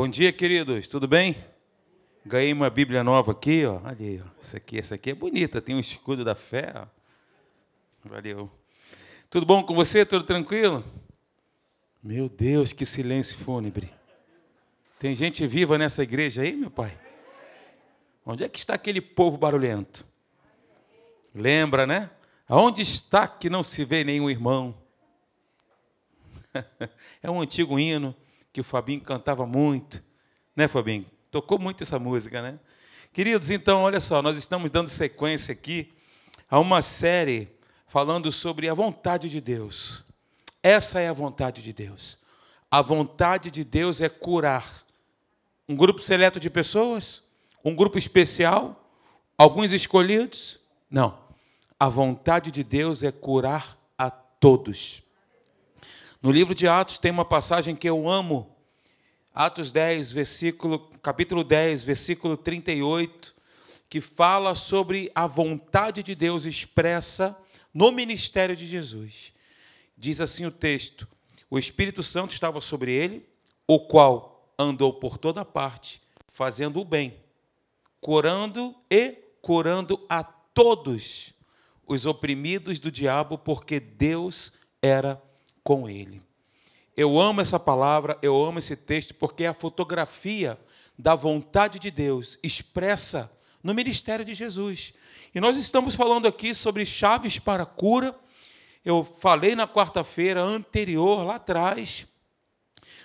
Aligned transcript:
Bom 0.00 0.08
dia, 0.08 0.32
queridos. 0.32 0.88
Tudo 0.88 1.06
bem? 1.06 1.36
Ganhei 2.24 2.54
uma 2.54 2.70
Bíblia 2.70 3.04
nova 3.04 3.32
aqui, 3.32 3.66
ó. 3.66 3.82
Olha 3.84 3.96
aí, 4.00 4.18
ó. 4.18 4.30
Essa 4.40 4.56
aqui, 4.56 4.78
essa 4.78 4.94
aqui 4.94 5.10
é 5.10 5.14
bonita, 5.14 5.60
tem 5.60 5.74
um 5.74 5.78
escudo 5.78 6.24
da 6.24 6.34
fé. 6.34 6.72
Ó. 6.74 6.86
Valeu. 8.08 8.50
Tudo 9.28 9.44
bom 9.44 9.62
com 9.62 9.74
você? 9.74 10.06
Tudo 10.06 10.24
tranquilo? 10.24 10.82
Meu 12.02 12.30
Deus, 12.30 12.72
que 12.72 12.86
silêncio 12.86 13.36
fúnebre. 13.36 13.92
Tem 14.98 15.14
gente 15.14 15.46
viva 15.46 15.76
nessa 15.76 16.02
igreja 16.02 16.40
aí, 16.40 16.56
meu 16.56 16.70
pai? 16.70 16.98
Onde 18.24 18.42
é 18.42 18.48
que 18.48 18.58
está 18.58 18.72
aquele 18.72 19.02
povo 19.02 19.36
barulhento? 19.36 20.06
Lembra, 21.34 21.86
né? 21.86 22.08
Aonde 22.48 22.80
está 22.80 23.28
que 23.28 23.50
não 23.50 23.62
se 23.62 23.84
vê 23.84 24.02
nenhum 24.02 24.30
irmão? 24.30 24.74
é 27.22 27.30
um 27.30 27.42
antigo 27.42 27.78
hino 27.78 28.16
que 28.52 28.60
o 28.60 28.64
Fabinho 28.64 29.00
cantava 29.00 29.46
muito, 29.46 30.02
né, 30.56 30.66
Fabinho? 30.68 31.06
Tocou 31.30 31.58
muito 31.58 31.82
essa 31.82 31.98
música, 31.98 32.42
né? 32.42 32.58
Queridos, 33.12 33.50
então, 33.50 33.82
olha 33.82 34.00
só, 34.00 34.22
nós 34.22 34.36
estamos 34.36 34.70
dando 34.70 34.88
sequência 34.88 35.52
aqui 35.52 35.92
a 36.48 36.58
uma 36.58 36.82
série 36.82 37.48
falando 37.86 38.30
sobre 38.30 38.68
a 38.68 38.74
vontade 38.74 39.28
de 39.28 39.40
Deus. 39.40 40.04
Essa 40.62 41.00
é 41.00 41.08
a 41.08 41.12
vontade 41.12 41.62
de 41.62 41.72
Deus. 41.72 42.18
A 42.70 42.82
vontade 42.82 43.50
de 43.50 43.64
Deus 43.64 44.00
é 44.00 44.08
curar 44.08 44.84
um 45.68 45.74
grupo 45.74 46.00
seleto 46.00 46.38
de 46.38 46.50
pessoas, 46.50 47.24
um 47.64 47.74
grupo 47.74 47.98
especial, 47.98 48.92
alguns 49.36 49.72
escolhidos. 49.72 50.60
Não. 50.90 51.18
A 51.78 51.88
vontade 51.88 52.50
de 52.50 52.62
Deus 52.62 53.02
é 53.02 53.10
curar 53.10 53.76
a 53.96 54.10
todos. 54.10 55.02
No 56.22 56.30
livro 56.30 56.54
de 56.54 56.68
Atos 56.68 56.98
tem 56.98 57.10
uma 57.10 57.24
passagem 57.24 57.74
que 57.74 57.88
eu 57.88 58.06
amo. 58.06 58.54
Atos 59.34 59.72
10, 59.72 60.12
versículo, 60.12 60.78
capítulo 61.02 61.42
10, 61.42 61.82
versículo 61.82 62.36
38, 62.36 63.34
que 63.88 64.02
fala 64.02 64.54
sobre 64.54 65.10
a 65.14 65.26
vontade 65.26 66.02
de 66.02 66.14
Deus 66.14 66.44
expressa 66.44 67.38
no 67.72 67.90
ministério 67.90 68.54
de 68.54 68.66
Jesus. 68.66 69.32
Diz 69.96 70.20
assim 70.20 70.44
o 70.44 70.50
texto: 70.50 71.08
O 71.48 71.58
Espírito 71.58 72.02
Santo 72.02 72.34
estava 72.34 72.60
sobre 72.60 72.92
ele, 72.92 73.26
o 73.66 73.80
qual 73.80 74.52
andou 74.58 74.92
por 74.92 75.16
toda 75.16 75.42
parte, 75.42 76.02
fazendo 76.28 76.82
o 76.82 76.84
bem, 76.84 77.16
curando 77.98 78.74
e 78.90 79.16
curando 79.40 79.98
a 80.06 80.22
todos 80.22 81.32
os 81.86 82.04
oprimidos 82.04 82.78
do 82.78 82.90
diabo, 82.90 83.38
porque 83.38 83.80
Deus 83.80 84.52
era 84.82 85.20
com 85.62 85.88
ele. 85.88 86.22
Eu 86.96 87.18
amo 87.18 87.40
essa 87.40 87.58
palavra, 87.58 88.18
eu 88.20 88.42
amo 88.44 88.58
esse 88.58 88.76
texto, 88.76 89.14
porque 89.14 89.44
é 89.44 89.48
a 89.48 89.54
fotografia 89.54 90.58
da 90.98 91.14
vontade 91.14 91.78
de 91.78 91.90
Deus 91.90 92.38
expressa 92.42 93.32
no 93.62 93.74
ministério 93.74 94.24
de 94.24 94.34
Jesus. 94.34 94.92
E 95.34 95.40
nós 95.40 95.56
estamos 95.56 95.94
falando 95.94 96.26
aqui 96.26 96.52
sobre 96.52 96.84
chaves 96.84 97.38
para 97.38 97.64
cura. 97.64 98.14
Eu 98.84 99.04
falei 99.04 99.54
na 99.54 99.66
quarta-feira 99.66 100.42
anterior, 100.42 101.24
lá 101.24 101.36
atrás. 101.36 102.06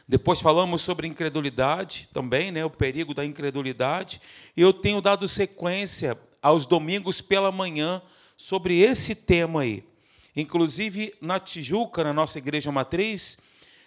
Depois 0.08 0.42
falamos 0.42 0.81
sobre 0.81 1.08
incredulidade 1.08 2.09
também, 2.14 2.52
né, 2.52 2.64
o 2.66 2.69
perigo 2.69 3.14
da 3.14 3.25
incredulidade. 3.25 4.22
E 4.56 4.62
eu 4.62 4.73
tenho 4.73 5.02
dado 5.02 5.28
sequência 5.28 6.17
aos 6.42 6.66
domingos 6.66 7.22
pela 7.22 7.52
manhã 7.52 8.02
sobre 8.38 8.80
esse 8.80 9.16
tema 9.16 9.62
aí. 9.62 9.84
Inclusive, 10.36 11.14
na 11.22 11.39
Tijuca, 11.39 12.03
na 12.03 12.14
nossa 12.14 12.38
igreja 12.38 12.72
matriz, 12.72 13.38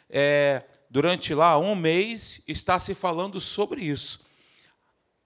é, 0.08 0.64
durante 0.88 1.34
lá 1.34 1.58
um 1.58 1.74
mês, 1.74 2.42
está 2.48 2.78
se 2.78 2.94
falando 2.94 3.41
sobre 3.41 3.82
isso. 3.82 4.27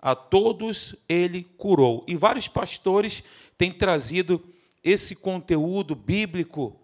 A 0.00 0.15
todos 0.17 0.97
ele 1.09 1.45
curou. 1.56 2.05
E 2.09 2.17
vários 2.17 2.48
pastores 2.48 3.23
têm 3.56 3.73
trazido 3.73 4.45
esse 4.83 5.15
conteúdo 5.15 5.94
bíblico, 5.94 6.81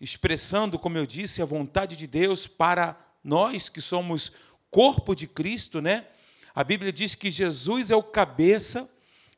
expressando, 0.00 0.78
como 0.78 0.96
eu 0.96 1.06
disse, 1.06 1.42
a 1.42 1.46
vontade 1.46 1.96
de 1.96 2.06
Deus 2.06 2.46
para 2.46 2.96
nós 3.24 3.68
que 3.68 3.80
somos 3.80 4.32
corpo 4.70 5.14
de 5.14 5.26
Cristo, 5.26 5.80
né? 5.80 6.06
A 6.54 6.62
Bíblia 6.62 6.92
diz 6.92 7.16
que 7.16 7.30
Jesus 7.30 7.90
é 7.90 7.96
o 7.96 8.02
cabeça, 8.02 8.88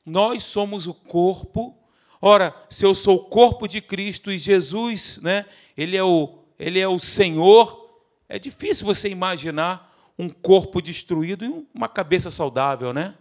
nós 0.04 0.44
somos 0.44 0.86
o 0.86 0.92
corpo. 0.92 1.74
Ora, 2.20 2.54
se 2.68 2.84
eu 2.84 2.94
sou 2.94 3.16
o 3.16 3.24
corpo 3.24 3.66
de 3.66 3.80
Cristo 3.80 4.32
e 4.32 4.38
Jesus, 4.38 5.18
né, 5.22 5.46
ele 5.76 5.96
é 5.96 6.04
o 6.04 6.38
ele 6.58 6.80
é 6.80 6.88
o 6.88 6.98
Senhor, 6.98 8.00
é 8.28 8.38
difícil 8.38 8.86
você 8.86 9.08
imaginar 9.10 9.94
um 10.18 10.28
corpo 10.28 10.80
destruído 10.80 11.44
e 11.44 11.66
uma 11.74 11.88
cabeça 11.88 12.30
saudável, 12.30 12.92
né? 12.92 13.14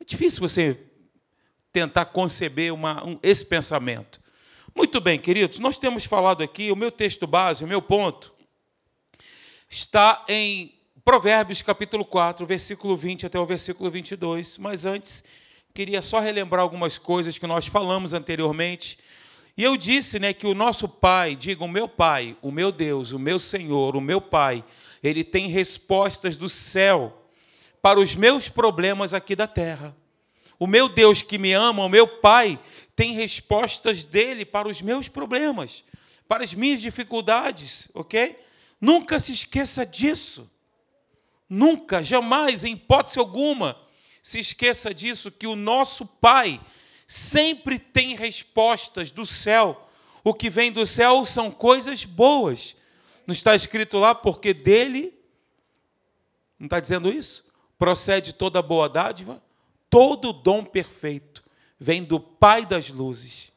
É 0.00 0.04
difícil 0.04 0.40
você 0.40 0.78
tentar 1.72 2.06
conceber 2.06 2.74
uma, 2.74 3.04
um, 3.04 3.18
esse 3.22 3.46
pensamento. 3.46 4.20
Muito 4.74 5.00
bem, 5.00 5.18
queridos, 5.18 5.60
nós 5.60 5.78
temos 5.78 6.04
falado 6.04 6.42
aqui, 6.42 6.72
o 6.72 6.76
meu 6.76 6.90
texto 6.90 7.26
base, 7.26 7.62
o 7.62 7.68
meu 7.68 7.80
ponto, 7.80 8.34
está 9.68 10.24
em 10.28 10.74
Provérbios 11.04 11.62
capítulo 11.62 12.04
4, 12.04 12.44
versículo 12.44 12.96
20 12.96 13.26
até 13.26 13.38
o 13.38 13.46
versículo 13.46 13.88
22. 13.90 14.58
Mas 14.58 14.84
antes, 14.84 15.24
queria 15.74 16.00
só 16.00 16.20
relembrar 16.20 16.62
algumas 16.62 16.98
coisas 16.98 17.36
que 17.36 17.48
nós 17.48 17.66
falamos 17.66 18.14
anteriormente. 18.14 18.96
E 19.56 19.64
eu 19.64 19.76
disse 19.76 20.20
né, 20.20 20.32
que 20.32 20.46
o 20.46 20.54
nosso 20.54 20.88
Pai, 20.88 21.34
diga 21.34 21.64
o 21.64 21.68
meu 21.68 21.88
Pai, 21.88 22.36
o 22.40 22.52
meu 22.52 22.70
Deus, 22.70 23.10
o 23.10 23.18
meu 23.18 23.40
Senhor, 23.40 23.96
o 23.96 24.00
meu 24.00 24.20
Pai, 24.20 24.62
ele 25.02 25.24
tem 25.24 25.48
respostas 25.48 26.36
do 26.36 26.48
céu 26.48 27.26
para 27.82 27.98
os 27.98 28.14
meus 28.14 28.48
problemas 28.48 29.12
aqui 29.12 29.34
da 29.34 29.48
terra. 29.48 29.96
O 30.60 30.66
meu 30.68 30.88
Deus 30.88 31.22
que 31.22 31.38
me 31.38 31.52
ama, 31.52 31.84
o 31.84 31.88
meu 31.88 32.06
Pai, 32.06 32.56
tem 32.94 33.12
respostas 33.12 34.04
dele 34.04 34.44
para 34.44 34.68
os 34.68 34.80
meus 34.80 35.08
problemas, 35.08 35.82
para 36.28 36.44
as 36.44 36.54
minhas 36.54 36.80
dificuldades, 36.80 37.90
ok? 37.94 38.38
Nunca 38.80 39.18
se 39.18 39.32
esqueça 39.32 39.84
disso. 39.84 40.48
Nunca, 41.50 42.02
jamais, 42.04 42.62
em 42.62 42.74
hipótese 42.74 43.18
alguma, 43.18 43.83
se 44.24 44.38
esqueça 44.38 44.94
disso, 44.94 45.30
que 45.30 45.46
o 45.46 45.54
nosso 45.54 46.06
Pai 46.06 46.58
sempre 47.06 47.78
tem 47.78 48.16
respostas 48.16 49.10
do 49.10 49.26
céu. 49.26 49.86
O 50.24 50.32
que 50.32 50.48
vem 50.48 50.72
do 50.72 50.86
céu 50.86 51.26
são 51.26 51.50
coisas 51.50 52.06
boas. 52.06 52.76
Não 53.26 53.34
está 53.34 53.54
escrito 53.54 53.98
lá, 53.98 54.14
porque 54.14 54.54
dele, 54.54 55.12
não 56.58 56.64
está 56.64 56.80
dizendo 56.80 57.10
isso? 57.10 57.52
Procede 57.78 58.32
toda 58.32 58.62
boa 58.62 58.88
dádiva, 58.88 59.42
todo 59.90 60.32
dom 60.32 60.64
perfeito 60.64 61.44
vem 61.78 62.02
do 62.02 62.18
Pai 62.18 62.64
das 62.64 62.88
luzes. 62.88 63.52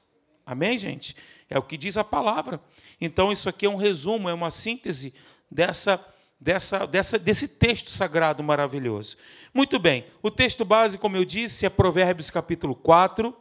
Amém, 0.45 0.77
gente? 0.77 1.15
É 1.49 1.57
o 1.57 1.63
que 1.63 1.77
diz 1.77 1.95
a 1.95 2.03
palavra. 2.03 2.59
Então, 2.99 3.31
isso 3.31 3.47
aqui 3.47 3.65
é 3.65 3.69
um 3.69 3.77
resumo, 3.77 4.27
é 4.27 4.33
uma 4.33 4.51
síntese 4.51 5.13
dessa 5.49 5.97
dessa, 6.39 6.85
dessa, 6.85 7.17
desse 7.17 7.47
texto 7.47 7.89
sagrado 7.89 8.43
maravilhoso. 8.43 9.17
Muito 9.57 9.79
bem, 9.79 10.05
o 10.21 10.29
texto 10.29 10.63
base, 10.63 10.99
como 10.99 11.17
eu 11.17 11.25
disse, 11.25 11.65
é 11.65 11.69
Provérbios 11.71 12.29
capítulo 12.29 12.75
4, 12.75 13.35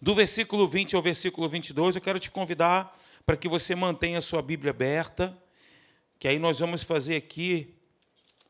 do 0.00 0.14
versículo 0.14 0.66
20 0.66 0.96
ao 0.96 1.02
versículo 1.02 1.46
22. 1.50 1.96
Eu 1.96 2.00
quero 2.00 2.18
te 2.18 2.30
convidar 2.30 2.98
para 3.26 3.36
que 3.36 3.46
você 3.46 3.74
mantenha 3.74 4.16
a 4.16 4.22
sua 4.22 4.40
Bíblia 4.40 4.70
aberta, 4.70 5.36
que 6.18 6.26
aí 6.26 6.38
nós 6.38 6.60
vamos 6.60 6.82
fazer 6.82 7.16
aqui, 7.16 7.74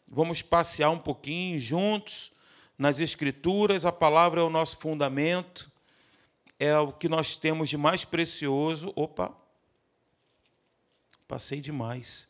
vamos 0.06 0.40
passear 0.40 0.90
um 0.90 1.00
pouquinho 1.00 1.58
juntos 1.58 2.30
nas 2.78 3.00
Escrituras, 3.00 3.84
a 3.84 3.90
palavra 3.90 4.40
é 4.40 4.44
o 4.44 4.48
nosso 4.48 4.76
fundamento, 4.78 5.68
é 6.60 6.78
o 6.78 6.92
que 6.92 7.08
nós 7.08 7.34
temos 7.34 7.68
de 7.70 7.76
mais 7.76 8.04
precioso. 8.04 8.92
Opa, 8.94 9.36
passei 11.26 11.60
demais. 11.60 12.28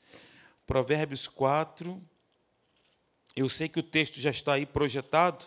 Provérbios 0.67 1.29
4. 1.29 2.03
Eu 3.35 3.49
sei 3.49 3.67
que 3.69 3.81
o 3.81 3.83
texto 3.83 4.21
já 4.21 4.31
está 4.31 4.55
aí 4.55 4.67
projetado, 4.67 5.47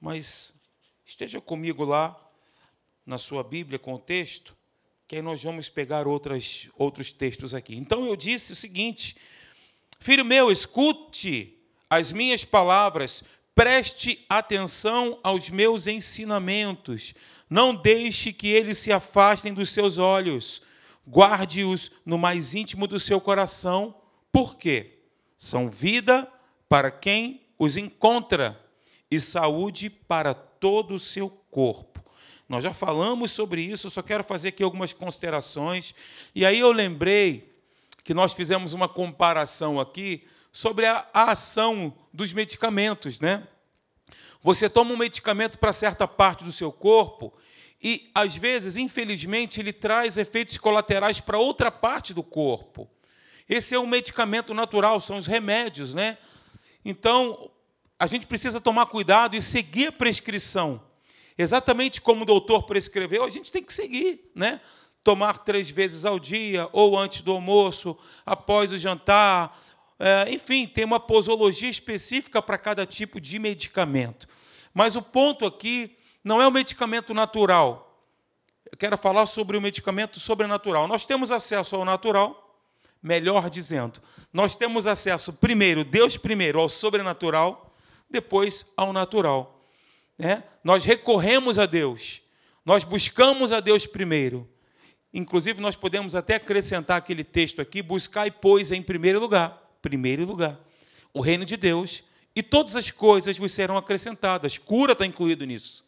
mas 0.00 0.54
esteja 1.04 1.40
comigo 1.40 1.84
lá 1.84 2.16
na 3.04 3.18
sua 3.18 3.44
Bíblia 3.44 3.78
com 3.78 3.94
o 3.94 3.98
texto, 3.98 4.56
que 5.06 5.16
aí 5.16 5.22
nós 5.22 5.42
vamos 5.42 5.68
pegar 5.68 6.06
outras, 6.06 6.68
outros 6.76 7.12
textos 7.12 7.54
aqui. 7.54 7.76
Então 7.76 8.06
eu 8.06 8.16
disse 8.16 8.52
o 8.54 8.56
seguinte: 8.56 9.16
Filho 10.00 10.24
meu, 10.24 10.50
escute 10.50 11.58
as 11.90 12.10
minhas 12.10 12.42
palavras, 12.42 13.22
preste 13.54 14.24
atenção 14.30 15.18
aos 15.22 15.50
meus 15.50 15.86
ensinamentos, 15.86 17.12
não 17.50 17.74
deixe 17.74 18.32
que 18.32 18.48
eles 18.48 18.78
se 18.78 18.92
afastem 18.92 19.52
dos 19.52 19.70
seus 19.70 19.98
olhos. 19.98 20.62
Guarde-os 21.06 21.92
no 22.04 22.18
mais 22.18 22.54
íntimo 22.54 22.86
do 22.86 23.00
seu 23.00 23.20
coração, 23.20 23.94
porque 24.30 24.97
são 25.38 25.70
vida 25.70 26.30
para 26.68 26.90
quem 26.90 27.40
os 27.56 27.76
encontra 27.76 28.60
e 29.08 29.20
saúde 29.20 29.88
para 29.88 30.34
todo 30.34 30.94
o 30.94 30.98
seu 30.98 31.30
corpo. 31.30 32.04
Nós 32.48 32.64
já 32.64 32.74
falamos 32.74 33.30
sobre 33.30 33.62
isso, 33.62 33.88
só 33.88 34.02
quero 34.02 34.24
fazer 34.24 34.48
aqui 34.48 34.64
algumas 34.64 34.92
considerações. 34.92 35.94
E 36.34 36.44
aí 36.44 36.58
eu 36.58 36.72
lembrei 36.72 37.54
que 38.02 38.12
nós 38.12 38.32
fizemos 38.32 38.72
uma 38.72 38.88
comparação 38.88 39.78
aqui 39.78 40.26
sobre 40.50 40.86
a 40.86 41.06
ação 41.12 41.94
dos 42.12 42.32
medicamentos, 42.32 43.20
né? 43.20 43.46
Você 44.42 44.68
toma 44.68 44.92
um 44.92 44.96
medicamento 44.96 45.58
para 45.58 45.72
certa 45.72 46.08
parte 46.08 46.42
do 46.42 46.50
seu 46.50 46.72
corpo 46.72 47.32
e, 47.80 48.10
às 48.14 48.36
vezes, 48.36 48.76
infelizmente, 48.76 49.60
ele 49.60 49.72
traz 49.72 50.18
efeitos 50.18 50.58
colaterais 50.58 51.20
para 51.20 51.38
outra 51.38 51.70
parte 51.70 52.12
do 52.12 52.22
corpo. 52.22 52.88
Esse 53.48 53.74
é 53.74 53.78
um 53.78 53.86
medicamento 53.86 54.52
natural, 54.52 55.00
são 55.00 55.16
os 55.16 55.26
remédios, 55.26 55.94
né? 55.94 56.18
Então, 56.84 57.50
a 57.98 58.06
gente 58.06 58.26
precisa 58.26 58.60
tomar 58.60 58.86
cuidado 58.86 59.34
e 59.36 59.42
seguir 59.42 59.88
a 59.88 59.92
prescrição. 59.92 60.82
Exatamente 61.36 62.00
como 62.00 62.22
o 62.22 62.26
doutor 62.26 62.64
prescreveu, 62.64 63.24
a 63.24 63.30
gente 63.30 63.50
tem 63.50 63.62
que 63.62 63.72
seguir, 63.72 64.30
né? 64.34 64.60
Tomar 65.02 65.38
três 65.38 65.70
vezes 65.70 66.04
ao 66.04 66.18
dia, 66.18 66.68
ou 66.72 66.98
antes 66.98 67.22
do 67.22 67.32
almoço, 67.32 67.96
após 68.26 68.72
o 68.72 68.78
jantar, 68.78 69.58
é, 69.98 70.26
enfim, 70.30 70.66
tem 70.66 70.84
uma 70.84 71.00
posologia 71.00 71.68
específica 71.68 72.40
para 72.40 72.56
cada 72.56 72.86
tipo 72.86 73.20
de 73.20 73.38
medicamento. 73.38 74.28
Mas 74.72 74.94
o 74.94 75.02
ponto 75.02 75.44
aqui 75.46 75.96
não 76.22 76.40
é 76.40 76.46
o 76.46 76.52
medicamento 76.52 77.12
natural. 77.12 78.04
Eu 78.70 78.76
quero 78.76 78.96
falar 78.96 79.26
sobre 79.26 79.56
o 79.56 79.60
medicamento 79.60 80.20
sobrenatural. 80.20 80.86
Nós 80.86 81.06
temos 81.06 81.32
acesso 81.32 81.74
ao 81.74 81.84
natural, 81.84 82.47
melhor 83.02 83.48
dizendo, 83.48 84.00
nós 84.32 84.56
temos 84.56 84.86
acesso 84.86 85.32
primeiro, 85.32 85.84
Deus 85.84 86.16
primeiro, 86.16 86.60
ao 86.60 86.68
sobrenatural, 86.68 87.74
depois 88.10 88.72
ao 88.76 88.92
natural. 88.92 89.62
Né? 90.18 90.42
Nós 90.64 90.84
recorremos 90.84 91.58
a 91.58 91.66
Deus, 91.66 92.22
nós 92.64 92.84
buscamos 92.84 93.52
a 93.52 93.60
Deus 93.60 93.86
primeiro. 93.86 94.48
Inclusive, 95.12 95.60
nós 95.60 95.74
podemos 95.74 96.14
até 96.14 96.34
acrescentar 96.34 96.98
aquele 96.98 97.24
texto 97.24 97.62
aqui: 97.62 97.80
buscar 97.80 98.26
e 98.26 98.30
pois 98.30 98.70
em 98.70 98.82
primeiro 98.82 99.18
lugar 99.18 99.68
primeiro 99.80 100.24
lugar. 100.24 100.58
O 101.12 101.20
reino 101.20 101.44
de 101.44 101.56
Deus 101.56 102.04
e 102.34 102.42
todas 102.42 102.76
as 102.76 102.90
coisas 102.90 103.38
vos 103.38 103.52
serão 103.52 103.76
acrescentadas. 103.76 104.58
Cura 104.58 104.92
está 104.92 105.06
incluído 105.06 105.44
nisso. 105.44 105.84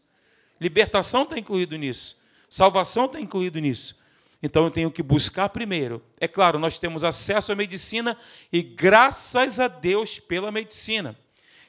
Libertação 0.61 1.23
está 1.23 1.39
incluído 1.39 1.77
nisso. 1.77 2.21
Salvação 2.49 3.07
está 3.07 3.21
incluído 3.21 3.61
nisso. 3.61 4.00
Então 4.43 4.65
eu 4.65 4.71
tenho 4.71 4.91
que 4.91 5.03
buscar 5.03 5.49
primeiro. 5.51 6.03
É 6.19 6.27
claro, 6.27 6.59
nós 6.59 6.79
temos 6.79 7.05
acesso 7.05 7.53
à 7.53 7.55
medicina 7.55 8.17
e 8.53 8.63
graças 8.63 9.61
a 9.61 9.69
Deus 9.69 10.19
pela 10.19 10.51
medicina. 10.51 11.17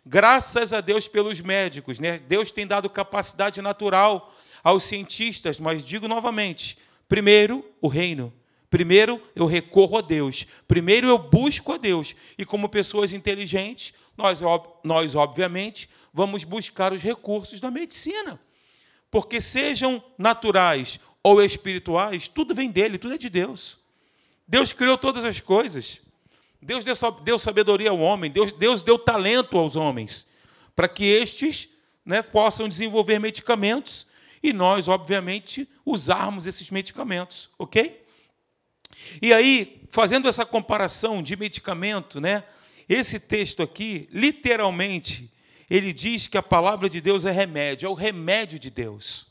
Graças 0.06 0.74
a 0.74 0.82
Deus 0.82 1.08
pelos 1.08 1.42
médicos. 1.42 2.00
Né? 2.00 2.18
Deus 2.18 2.52
tem 2.52 2.66
dado 2.66 2.90
capacidade 2.90 3.62
natural 3.62 4.34
aos 4.64 4.84
cientistas, 4.84 5.60
mas 5.60 5.84
digo 5.84 6.08
novamente: 6.08 6.78
primeiro, 7.08 7.66
o 7.82 7.88
reino. 7.88 8.34
Primeiro 8.70 9.22
eu 9.36 9.46
recorro 9.46 9.98
a 9.98 10.02
Deus, 10.02 10.48
primeiro 10.66 11.06
eu 11.06 11.18
busco 11.18 11.74
a 11.74 11.78
Deus. 11.78 12.16
E 12.38 12.46
como 12.46 12.70
pessoas 12.70 13.12
inteligentes, 13.12 13.94
nós, 14.16 14.40
nós 14.82 15.14
obviamente 15.14 15.90
vamos 16.14 16.46
buscar 16.46 16.94
os 16.94 17.02
recursos 17.02 17.60
da 17.60 17.70
medicina. 17.70 18.40
Porque 19.10 19.42
sejam 19.42 20.02
naturais 20.18 21.02
ou 21.24 21.42
espirituais, 21.42 22.28
tudo 22.28 22.56
vem 22.56 22.70
dele, 22.70 22.98
tudo 22.98 23.16
é 23.16 23.18
de 23.18 23.30
Deus. 23.30 23.78
Deus 24.48 24.74
criou 24.74 24.98
todas 24.98 25.24
as 25.24 25.40
coisas. 25.40 26.02
Deus 26.62 26.86
deu 27.24 27.40
sabedoria 27.40 27.90
ao 27.90 28.00
homem, 28.00 28.30
Deus, 28.30 28.52
Deus 28.52 28.84
deu 28.84 29.00
talento 29.00 29.58
aos 29.58 29.76
homens, 29.76 30.28
para 30.76 30.88
que 30.88 31.04
estes 31.04 31.70
né, 32.06 32.22
possam 32.22 32.70
desenvolver 32.70 33.20
medicamentos 33.20 34.08
e 34.44 34.54
nós, 34.54 34.88
obviamente, 34.88 35.68
usarmos 35.86 36.46
esses 36.46 36.70
medicamentos, 36.70 37.50
ok? 37.58 38.04
E 39.22 39.34
aí, 39.34 39.82
fazendo 39.90 40.28
essa 40.28 40.46
comparação 40.46 41.22
de 41.24 41.36
medicamento, 41.36 42.22
né? 42.22 42.44
Esse 42.88 43.20
texto 43.20 43.64
aqui, 43.64 44.08
literalmente, 44.12 45.32
ele 45.70 45.94
diz 45.94 46.28
que 46.28 46.38
a 46.38 46.44
palavra 46.44 46.90
de 46.90 47.00
Deus 47.00 47.26
é 47.26 47.32
remédio, 47.32 47.88
é 47.88 47.90
o 47.90 47.94
remédio 47.94 48.60
de 48.60 48.70
Deus. 48.70 49.31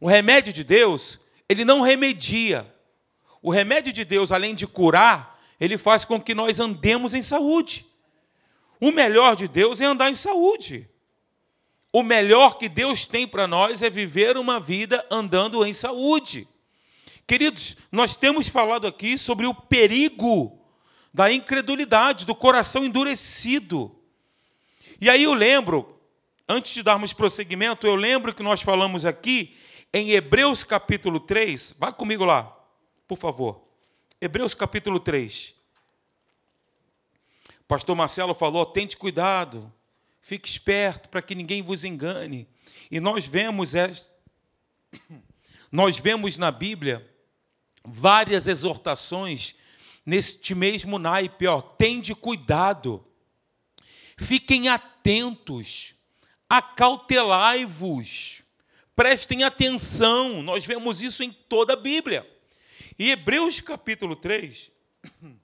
O 0.00 0.08
remédio 0.08 0.52
de 0.52 0.64
Deus, 0.64 1.20
ele 1.46 1.64
não 1.64 1.82
remedia. 1.82 2.72
O 3.42 3.50
remédio 3.50 3.92
de 3.92 4.04
Deus, 4.04 4.32
além 4.32 4.54
de 4.54 4.66
curar, 4.66 5.38
ele 5.60 5.76
faz 5.76 6.04
com 6.04 6.18
que 6.18 6.34
nós 6.34 6.58
andemos 6.58 7.12
em 7.12 7.20
saúde. 7.20 7.84
O 8.80 8.90
melhor 8.90 9.36
de 9.36 9.46
Deus 9.46 9.80
é 9.82 9.84
andar 9.84 10.10
em 10.10 10.14
saúde. 10.14 10.88
O 11.92 12.02
melhor 12.02 12.56
que 12.56 12.68
Deus 12.68 13.04
tem 13.04 13.26
para 13.26 13.46
nós 13.46 13.82
é 13.82 13.90
viver 13.90 14.38
uma 14.38 14.58
vida 14.58 15.04
andando 15.10 15.64
em 15.66 15.72
saúde. 15.72 16.48
Queridos, 17.26 17.76
nós 17.92 18.14
temos 18.14 18.48
falado 18.48 18.86
aqui 18.86 19.18
sobre 19.18 19.46
o 19.46 19.54
perigo 19.54 20.58
da 21.12 21.30
incredulidade, 21.30 22.24
do 22.24 22.34
coração 22.34 22.84
endurecido. 22.84 23.94
E 25.00 25.10
aí 25.10 25.24
eu 25.24 25.34
lembro, 25.34 26.00
antes 26.48 26.72
de 26.72 26.82
darmos 26.82 27.12
prosseguimento, 27.12 27.86
eu 27.86 27.96
lembro 27.96 28.32
que 28.32 28.42
nós 28.42 28.62
falamos 28.62 29.04
aqui 29.04 29.56
em 29.92 30.10
Hebreus 30.10 30.64
capítulo 30.64 31.20
3. 31.20 31.76
Vá 31.78 31.92
comigo 31.92 32.24
lá, 32.24 32.44
por 33.06 33.18
favor. 33.18 33.64
Hebreus 34.20 34.54
capítulo 34.54 35.00
3. 35.00 35.54
Pastor 37.66 37.94
Marcelo 37.96 38.34
falou: 38.34 38.66
tente 38.66 38.96
cuidado, 38.96 39.72
fique 40.20 40.48
esperto 40.48 41.08
para 41.08 41.22
que 41.22 41.34
ninguém 41.34 41.62
vos 41.62 41.84
engane. 41.84 42.48
E 42.90 43.00
nós 43.00 43.26
vemos, 43.26 43.72
nós 45.70 45.98
vemos 45.98 46.36
na 46.36 46.50
Bíblia 46.50 47.08
várias 47.84 48.46
exortações 48.46 49.56
neste 50.04 50.54
mesmo 50.54 50.98
naipe, 50.98 51.46
ó, 51.46 51.60
tende 51.60 52.14
cuidado, 52.14 53.06
fiquem 54.16 54.68
atentos, 54.68 55.94
acautelai-vos, 56.48 58.39
prestem 59.00 59.44
atenção, 59.44 60.42
nós 60.42 60.66
vemos 60.66 61.00
isso 61.00 61.22
em 61.22 61.32
toda 61.32 61.72
a 61.72 61.76
Bíblia. 61.76 62.30
E 62.98 63.10
Hebreus 63.10 63.58
capítulo 63.58 64.14
3, 64.14 64.70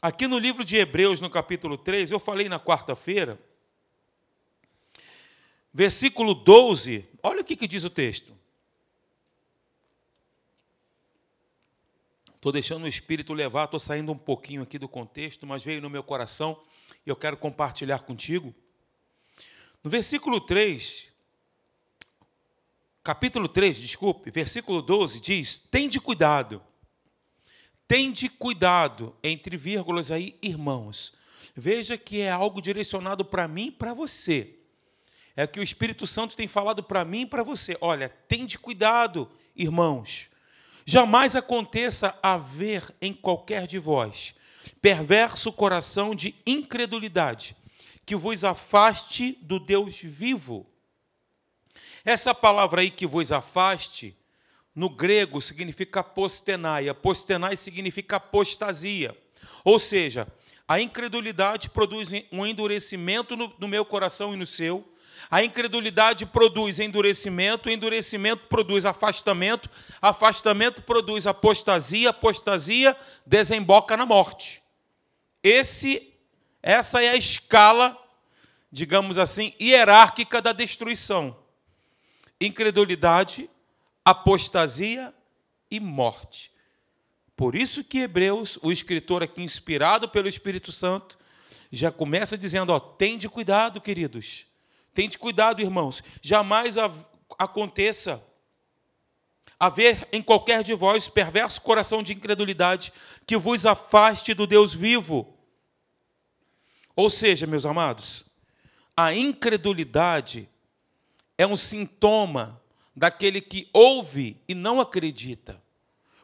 aqui 0.00 0.26
no 0.26 0.38
livro 0.38 0.64
de 0.64 0.78
Hebreus, 0.78 1.20
no 1.20 1.28
capítulo 1.28 1.76
3, 1.76 2.12
eu 2.12 2.18
falei 2.18 2.48
na 2.48 2.58
quarta-feira, 2.58 3.38
versículo 5.70 6.32
12, 6.32 7.06
olha 7.22 7.42
o 7.42 7.44
que, 7.44 7.56
que 7.56 7.68
diz 7.68 7.84
o 7.84 7.90
texto. 7.90 8.34
Estou 12.34 12.50
deixando 12.50 12.84
o 12.84 12.88
Espírito 12.88 13.34
levar, 13.34 13.64
estou 13.64 13.78
saindo 13.78 14.12
um 14.12 14.16
pouquinho 14.16 14.62
aqui 14.62 14.78
do 14.78 14.88
contexto, 14.88 15.46
mas 15.46 15.62
veio 15.62 15.82
no 15.82 15.90
meu 15.90 16.02
coração 16.02 16.58
e 17.04 17.10
eu 17.10 17.16
quero 17.16 17.36
compartilhar 17.36 17.98
contigo. 17.98 18.54
No 19.82 19.90
versículo 19.90 20.40
3, 20.40 21.08
capítulo 23.02 23.48
3, 23.48 23.78
desculpe, 23.78 24.30
versículo 24.30 24.80
12 24.80 25.20
diz: 25.20 25.58
Tende 25.58 26.00
cuidado, 26.00 26.62
tende 27.86 28.28
cuidado, 28.28 29.14
entre 29.22 29.56
vírgulas 29.56 30.10
aí, 30.10 30.36
irmãos. 30.42 31.14
Veja 31.54 31.98
que 31.98 32.20
é 32.20 32.30
algo 32.30 32.62
direcionado 32.62 33.24
para 33.24 33.46
mim 33.46 33.66
e 33.66 33.72
para 33.72 33.92
você. 33.92 34.54
É 35.34 35.46
que 35.46 35.60
o 35.60 35.62
Espírito 35.62 36.06
Santo 36.06 36.36
tem 36.36 36.46
falado 36.46 36.82
para 36.82 37.04
mim 37.04 37.22
e 37.22 37.26
para 37.26 37.42
você. 37.42 37.76
Olha, 37.80 38.08
tende 38.28 38.58
cuidado, 38.58 39.30
irmãos 39.56 40.30
Jamais 40.84 41.36
aconteça 41.36 42.18
haver 42.22 42.84
em 43.00 43.12
qualquer 43.12 43.66
de 43.66 43.78
vós 43.78 44.34
perverso 44.80 45.52
coração 45.52 46.14
de 46.14 46.34
incredulidade, 46.46 47.56
que 48.04 48.16
vos 48.16 48.44
afaste 48.44 49.38
do 49.42 49.58
Deus 49.58 50.00
vivo. 50.00 50.66
Essa 52.04 52.34
palavra 52.34 52.80
aí 52.80 52.90
que 52.90 53.06
vos 53.06 53.30
afaste, 53.30 54.16
no 54.74 54.88
grego 54.88 55.40
significa 55.40 56.00
apostenai. 56.00 56.88
Apostenai 56.88 57.56
significa 57.56 58.16
apostasia. 58.16 59.16
Ou 59.64 59.78
seja, 59.78 60.26
a 60.66 60.80
incredulidade 60.80 61.70
produz 61.70 62.10
um 62.32 62.44
endurecimento 62.44 63.36
no, 63.36 63.52
no 63.58 63.68
meu 63.68 63.84
coração 63.84 64.32
e 64.32 64.36
no 64.36 64.46
seu, 64.46 64.92
a 65.30 65.42
incredulidade 65.42 66.26
produz 66.26 66.80
endurecimento, 66.80 67.70
endurecimento 67.70 68.46
produz 68.48 68.84
afastamento, 68.84 69.70
afastamento 70.00 70.82
produz 70.82 71.26
apostasia, 71.26 72.10
apostasia 72.10 72.96
desemboca 73.24 73.96
na 73.96 74.04
morte. 74.04 74.62
Esse, 75.42 76.11
essa 76.62 77.02
é 77.02 77.08
a 77.08 77.16
escala, 77.16 77.98
digamos 78.70 79.18
assim, 79.18 79.52
hierárquica 79.60 80.40
da 80.40 80.52
destruição. 80.52 81.36
Incredulidade, 82.40 83.50
apostasia 84.04 85.12
e 85.70 85.80
morte. 85.80 86.52
Por 87.36 87.54
isso 87.54 87.82
que 87.82 87.98
Hebreus, 87.98 88.58
o 88.62 88.70
escritor 88.70 89.22
aqui 89.22 89.42
inspirado 89.42 90.08
pelo 90.08 90.28
Espírito 90.28 90.70
Santo, 90.70 91.18
já 91.70 91.90
começa 91.90 92.38
dizendo, 92.38 92.72
ó, 92.72 92.78
tende 92.78 93.28
cuidado, 93.28 93.80
queridos 93.80 94.46
Tente 94.94 95.18
cuidado, 95.18 95.62
irmãos. 95.62 96.02
Jamais 96.20 96.76
aconteça 97.38 98.22
haver 99.58 100.06
em 100.12 100.20
qualquer 100.20 100.62
de 100.62 100.74
vós 100.74 101.08
perverso 101.08 101.60
coração 101.60 102.02
de 102.02 102.12
incredulidade 102.12 102.92
que 103.26 103.36
vos 103.36 103.64
afaste 103.64 104.34
do 104.34 104.46
Deus 104.46 104.74
vivo. 104.74 105.38
Ou 106.94 107.08
seja, 107.08 107.46
meus 107.46 107.64
amados, 107.64 108.24
a 108.96 109.14
incredulidade 109.14 110.48
é 111.38 111.46
um 111.46 111.56
sintoma 111.56 112.60
daquele 112.94 113.40
que 113.40 113.68
ouve 113.72 114.36
e 114.46 114.54
não 114.54 114.80
acredita. 114.80 115.60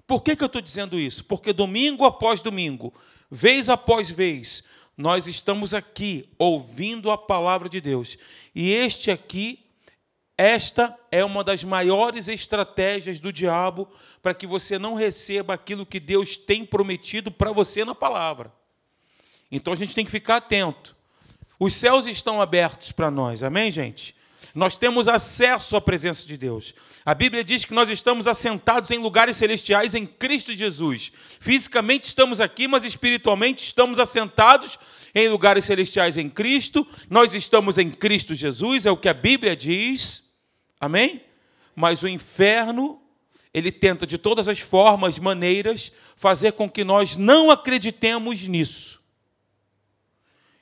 Por 0.06 0.22
que, 0.22 0.36
que 0.36 0.42
eu 0.42 0.46
estou 0.46 0.62
dizendo 0.62 0.98
isso? 0.98 1.24
Porque 1.24 1.52
domingo 1.52 2.04
após 2.04 2.40
domingo, 2.40 2.92
vez 3.30 3.68
após 3.68 4.10
vez, 4.10 4.64
nós 4.96 5.26
estamos 5.26 5.74
aqui 5.74 6.28
ouvindo 6.38 7.10
a 7.10 7.16
palavra 7.18 7.68
de 7.68 7.80
Deus. 7.80 8.16
E 8.54 8.70
este 8.72 9.10
aqui, 9.10 9.60
esta 10.36 10.96
é 11.10 11.24
uma 11.24 11.44
das 11.44 11.64
maiores 11.64 12.28
estratégias 12.28 13.20
do 13.20 13.32
diabo 13.32 13.88
para 14.20 14.34
que 14.34 14.46
você 14.46 14.78
não 14.78 14.94
receba 14.94 15.54
aquilo 15.54 15.86
que 15.86 16.00
Deus 16.00 16.36
tem 16.36 16.64
prometido 16.64 17.30
para 17.30 17.52
você 17.52 17.84
na 17.84 17.94
palavra. 17.94 18.52
Então 19.50 19.72
a 19.72 19.76
gente 19.76 19.94
tem 19.94 20.04
que 20.04 20.10
ficar 20.10 20.36
atento. 20.36 20.96
Os 21.58 21.74
céus 21.74 22.06
estão 22.06 22.40
abertos 22.40 22.92
para 22.92 23.10
nós, 23.10 23.42
amém, 23.42 23.70
gente? 23.70 24.14
Nós 24.54 24.76
temos 24.76 25.08
acesso 25.08 25.76
à 25.76 25.80
presença 25.80 26.26
de 26.26 26.36
Deus. 26.36 26.74
A 27.04 27.14
Bíblia 27.14 27.44
diz 27.44 27.64
que 27.64 27.74
nós 27.74 27.88
estamos 27.88 28.26
assentados 28.26 28.90
em 28.90 28.98
lugares 28.98 29.36
celestiais 29.36 29.94
em 29.94 30.06
Cristo 30.06 30.52
Jesus. 30.52 31.12
Fisicamente 31.40 32.04
estamos 32.04 32.40
aqui, 32.40 32.68
mas 32.68 32.84
espiritualmente 32.84 33.62
estamos 33.62 33.98
assentados 33.98 34.78
em 35.14 35.28
lugares 35.28 35.64
celestiais 35.64 36.16
em 36.16 36.28
Cristo. 36.28 36.86
Nós 37.08 37.34
estamos 37.34 37.78
em 37.78 37.90
Cristo 37.90 38.34
Jesus, 38.34 38.86
é 38.86 38.90
o 38.90 38.96
que 38.96 39.08
a 39.08 39.14
Bíblia 39.14 39.56
diz. 39.56 40.24
Amém? 40.80 41.22
Mas 41.74 42.02
o 42.02 42.08
inferno, 42.08 43.00
ele 43.52 43.72
tenta 43.72 44.06
de 44.06 44.18
todas 44.18 44.48
as 44.48 44.58
formas, 44.58 45.18
maneiras, 45.18 45.92
fazer 46.16 46.52
com 46.52 46.68
que 46.68 46.84
nós 46.84 47.16
não 47.16 47.50
acreditemos 47.50 48.42
nisso. 48.42 48.97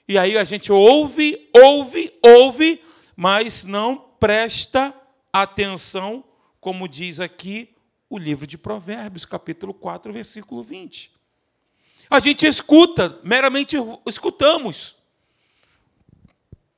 E 0.08 0.16
aí 0.16 0.38
a 0.38 0.44
gente 0.44 0.70
ouve, 0.70 1.50
ouve, 1.52 2.12
ouve, 2.22 2.80
mas 3.16 3.64
não 3.64 3.96
presta 4.20 4.94
atenção, 5.32 6.24
como 6.60 6.88
diz 6.88 7.18
aqui 7.18 7.74
o 8.08 8.18
livro 8.18 8.46
de 8.46 8.56
Provérbios, 8.56 9.24
capítulo 9.24 9.74
4, 9.74 10.12
versículo 10.12 10.62
20. 10.62 11.10
A 12.08 12.20
gente 12.20 12.46
escuta, 12.46 13.20
meramente 13.24 13.76
escutamos. 14.06 14.94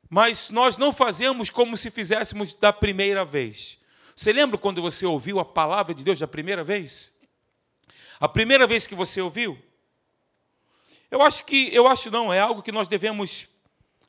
Mas 0.08 0.50
nós 0.50 0.78
não 0.78 0.90
fazemos 0.90 1.50
como 1.50 1.76
se 1.76 1.90
fizéssemos 1.90 2.54
da 2.54 2.72
primeira 2.72 3.26
vez. 3.26 3.84
Você 4.16 4.32
lembra 4.32 4.56
quando 4.56 4.80
você 4.80 5.04
ouviu 5.04 5.38
a 5.38 5.44
palavra 5.44 5.94
de 5.94 6.02
Deus 6.02 6.18
da 6.18 6.26
primeira 6.26 6.64
vez? 6.64 7.20
A 8.18 8.26
primeira 8.26 8.66
vez 8.66 8.86
que 8.86 8.94
você 8.94 9.20
ouviu? 9.20 9.58
Eu 11.10 11.22
acho 11.22 11.44
que, 11.44 11.70
eu 11.72 11.86
acho 11.86 12.10
não, 12.10 12.32
é 12.32 12.40
algo 12.40 12.62
que 12.62 12.72
nós 12.72 12.88
devemos 12.88 13.48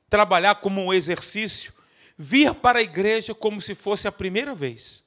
trabalhar 0.10 0.56
como 0.56 0.82
um 0.82 0.94
exercício, 0.94 1.74
vir 2.18 2.54
para 2.54 2.80
a 2.80 2.82
igreja 2.82 3.34
como 3.34 3.62
se 3.62 3.74
fosse 3.74 4.08
a 4.08 4.12
primeira 4.12 4.54
vez, 4.54 5.06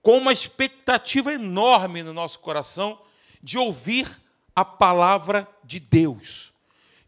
com 0.00 0.16
uma 0.16 0.32
expectativa 0.32 1.32
enorme 1.32 2.02
no 2.02 2.14
nosso 2.14 2.38
coração 2.38 3.00
de 3.42 3.58
ouvir 3.58 4.08
a 4.54 4.64
palavra 4.64 5.46
de 5.62 5.78
Deus, 5.78 6.52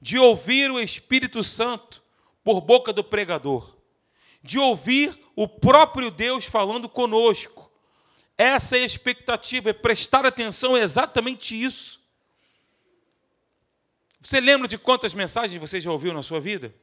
de 0.00 0.18
ouvir 0.18 0.70
o 0.70 0.80
Espírito 0.80 1.42
Santo 1.42 2.02
por 2.44 2.60
boca 2.60 2.92
do 2.92 3.02
pregador, 3.02 3.76
de 4.42 4.58
ouvir 4.58 5.18
o 5.34 5.48
próprio 5.48 6.10
Deus 6.10 6.44
falando 6.44 6.88
conosco. 6.88 7.70
Essa 8.36 8.76
é 8.76 8.82
a 8.82 8.86
expectativa, 8.86 9.70
é 9.70 9.72
prestar 9.74 10.24
atenção 10.24 10.76
é 10.76 10.80
exatamente 10.80 11.60
isso. 11.60 11.99
Você 14.20 14.38
lembra 14.40 14.68
de 14.68 14.76
quantas 14.76 15.14
mensagens 15.14 15.58
você 15.58 15.80
já 15.80 15.90
ouviu 15.90 16.12
na 16.12 16.22
sua 16.22 16.40
vida? 16.40 16.74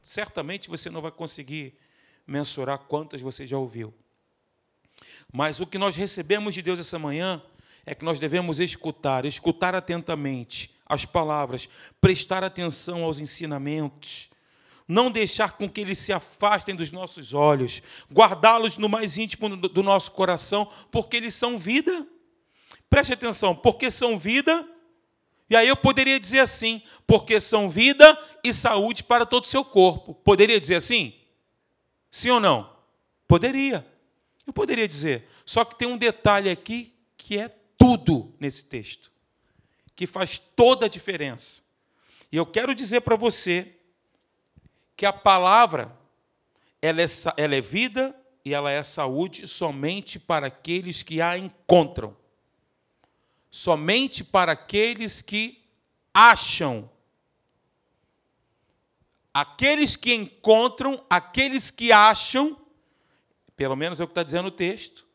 Certamente 0.00 0.68
você 0.68 0.88
não 0.88 1.00
vai 1.00 1.10
conseguir 1.10 1.76
mensurar 2.26 2.78
quantas 2.78 3.20
você 3.20 3.46
já 3.46 3.58
ouviu. 3.58 3.92
Mas 5.32 5.58
o 5.58 5.66
que 5.66 5.76
nós 5.76 5.96
recebemos 5.96 6.54
de 6.54 6.62
Deus 6.62 6.78
essa 6.78 6.98
manhã 6.98 7.42
é 7.84 7.94
que 7.94 8.04
nós 8.04 8.20
devemos 8.20 8.60
escutar, 8.60 9.24
escutar 9.24 9.74
atentamente 9.74 10.74
as 10.86 11.04
palavras, 11.04 11.68
prestar 12.00 12.44
atenção 12.44 13.02
aos 13.02 13.18
ensinamentos, 13.18 14.30
não 14.86 15.10
deixar 15.10 15.52
com 15.52 15.68
que 15.68 15.80
eles 15.80 15.98
se 15.98 16.12
afastem 16.12 16.76
dos 16.76 16.92
nossos 16.92 17.34
olhos, 17.34 17.82
guardá-los 18.12 18.78
no 18.78 18.88
mais 18.88 19.18
íntimo 19.18 19.56
do 19.56 19.82
nosso 19.82 20.12
coração, 20.12 20.70
porque 20.92 21.16
eles 21.16 21.34
são 21.34 21.58
vida. 21.58 22.06
Preste 22.88 23.12
atenção, 23.12 23.56
porque 23.56 23.90
são 23.90 24.16
vida 24.16 24.68
e 25.48 25.56
aí 25.56 25.68
eu 25.68 25.76
poderia 25.76 26.18
dizer 26.18 26.40
assim, 26.40 26.82
porque 27.06 27.38
são 27.38 27.68
vida 27.68 28.18
e 28.42 28.52
saúde 28.52 29.02
para 29.02 29.26
todo 29.26 29.44
o 29.44 29.48
seu 29.48 29.64
corpo. 29.64 30.14
Poderia 30.14 30.58
dizer 30.58 30.76
assim? 30.76 31.14
Sim 32.10 32.30
ou 32.30 32.40
não? 32.40 32.74
Poderia. 33.28 33.86
Eu 34.46 34.52
poderia 34.52 34.88
dizer. 34.88 35.28
Só 35.44 35.64
que 35.64 35.76
tem 35.76 35.88
um 35.88 35.98
detalhe 35.98 36.50
aqui 36.50 36.94
que 37.16 37.38
é 37.38 37.48
tudo 37.76 38.34
nesse 38.40 38.64
texto, 38.66 39.10
que 39.94 40.06
faz 40.06 40.38
toda 40.38 40.86
a 40.86 40.88
diferença. 40.88 41.62
E 42.32 42.36
eu 42.36 42.46
quero 42.46 42.74
dizer 42.74 43.02
para 43.02 43.16
você 43.16 43.74
que 44.96 45.06
a 45.06 45.12
palavra 45.12 45.96
ela 46.80 47.02
é, 47.02 47.06
ela 47.36 47.54
é 47.54 47.60
vida 47.60 48.14
e 48.44 48.52
ela 48.54 48.70
é 48.70 48.82
saúde 48.82 49.46
somente 49.46 50.18
para 50.18 50.46
aqueles 50.46 51.02
que 51.02 51.20
a 51.20 51.36
encontram 51.36 52.16
somente 53.54 54.24
para 54.24 54.50
aqueles 54.50 55.22
que 55.22 55.62
acham. 56.12 56.90
Aqueles 59.32 59.94
que 59.94 60.12
encontram, 60.12 61.04
aqueles 61.08 61.70
que 61.70 61.92
acham, 61.92 62.60
pelo 63.54 63.76
menos 63.76 64.00
é 64.00 64.02
o 64.02 64.08
que 64.08 64.10
está 64.10 64.24
dizendo 64.24 64.48
o 64.48 64.50
texto, 64.50 65.06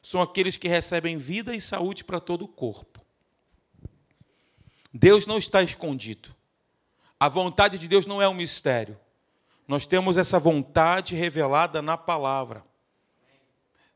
são 0.00 0.22
aqueles 0.22 0.56
que 0.56 0.68
recebem 0.68 1.18
vida 1.18 1.54
e 1.54 1.60
saúde 1.60 2.02
para 2.02 2.18
todo 2.18 2.46
o 2.46 2.48
corpo. 2.48 3.04
Deus 4.90 5.26
não 5.26 5.36
está 5.36 5.62
escondido. 5.62 6.34
A 7.20 7.28
vontade 7.28 7.76
de 7.76 7.88
Deus 7.88 8.06
não 8.06 8.22
é 8.22 8.26
um 8.26 8.34
mistério. 8.34 8.98
Nós 9.68 9.84
temos 9.84 10.16
essa 10.16 10.40
vontade 10.40 11.14
revelada 11.14 11.82
na 11.82 11.98
palavra. 11.98 12.64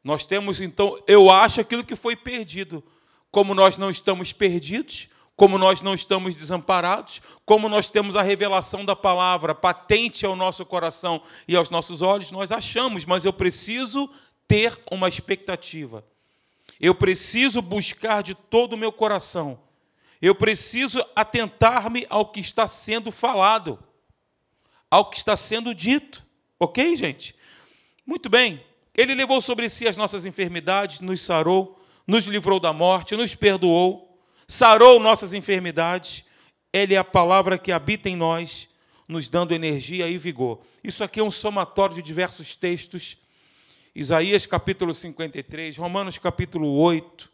Nós 0.04 0.26
temos, 0.26 0.60
então, 0.60 1.02
eu 1.06 1.30
acho 1.30 1.62
aquilo 1.62 1.82
que 1.82 1.96
foi 1.96 2.14
perdido 2.14 2.84
como 3.30 3.54
nós 3.54 3.76
não 3.76 3.90
estamos 3.90 4.32
perdidos, 4.32 5.08
como 5.36 5.58
nós 5.58 5.82
não 5.82 5.92
estamos 5.92 6.34
desamparados, 6.34 7.20
como 7.44 7.68
nós 7.68 7.90
temos 7.90 8.16
a 8.16 8.22
revelação 8.22 8.84
da 8.84 8.96
palavra 8.96 9.54
patente 9.54 10.24
ao 10.24 10.34
nosso 10.34 10.64
coração 10.64 11.22
e 11.46 11.54
aos 11.54 11.68
nossos 11.68 12.00
olhos, 12.00 12.32
nós 12.32 12.50
achamos, 12.50 13.04
mas 13.04 13.24
eu 13.24 13.32
preciso 13.32 14.10
ter 14.48 14.78
uma 14.90 15.08
expectativa. 15.08 16.02
Eu 16.80 16.94
preciso 16.94 17.60
buscar 17.60 18.22
de 18.22 18.34
todo 18.34 18.72
o 18.72 18.78
meu 18.78 18.90
coração. 18.90 19.60
Eu 20.20 20.34
preciso 20.34 21.04
atentar-me 21.14 22.06
ao 22.08 22.30
que 22.32 22.40
está 22.40 22.66
sendo 22.66 23.12
falado, 23.12 23.78
ao 24.90 25.10
que 25.10 25.18
está 25.18 25.36
sendo 25.36 25.74
dito. 25.74 26.24
Ok, 26.58 26.96
gente? 26.96 27.36
Muito 28.06 28.30
bem. 28.30 28.64
Ele 28.94 29.14
levou 29.14 29.42
sobre 29.42 29.68
si 29.68 29.86
as 29.86 29.96
nossas 29.96 30.24
enfermidades, 30.24 31.00
nos 31.00 31.20
sarou 31.20 31.78
nos 32.06 32.26
livrou 32.26 32.60
da 32.60 32.72
morte, 32.72 33.16
nos 33.16 33.34
perdoou, 33.34 34.20
sarou 34.46 35.00
nossas 35.00 35.34
enfermidades. 35.34 36.24
Ele 36.72 36.94
é 36.94 36.98
a 36.98 37.04
palavra 37.04 37.58
que 37.58 37.72
habita 37.72 38.08
em 38.08 38.16
nós, 38.16 38.68
nos 39.08 39.28
dando 39.28 39.52
energia 39.52 40.08
e 40.08 40.18
vigor. 40.18 40.60
Isso 40.82 41.02
aqui 41.02 41.20
é 41.20 41.22
um 41.22 41.30
somatório 41.30 41.94
de 41.94 42.02
diversos 42.02 42.54
textos. 42.54 43.16
Isaías 43.94 44.44
capítulo 44.44 44.92
53, 44.92 45.76
Romanos 45.78 46.18
capítulo 46.18 46.76
8, 46.76 47.30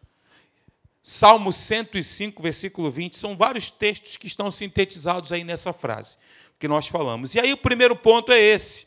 Salmo 1.03 1.53
105, 1.53 2.41
versículo 2.41 2.89
20, 2.89 3.17
são 3.17 3.37
vários 3.37 3.71
textos 3.71 4.17
que 4.17 4.29
estão 4.29 4.51
sintetizados 4.51 5.33
aí 5.33 5.43
nessa 5.43 5.73
frase 5.73 6.17
que 6.63 6.69
nós 6.69 6.87
falamos. 6.87 7.35
E 7.35 7.41
aí 7.41 7.53
o 7.53 7.57
primeiro 7.57 7.97
ponto 7.97 8.31
é 8.31 8.41
esse. 8.41 8.87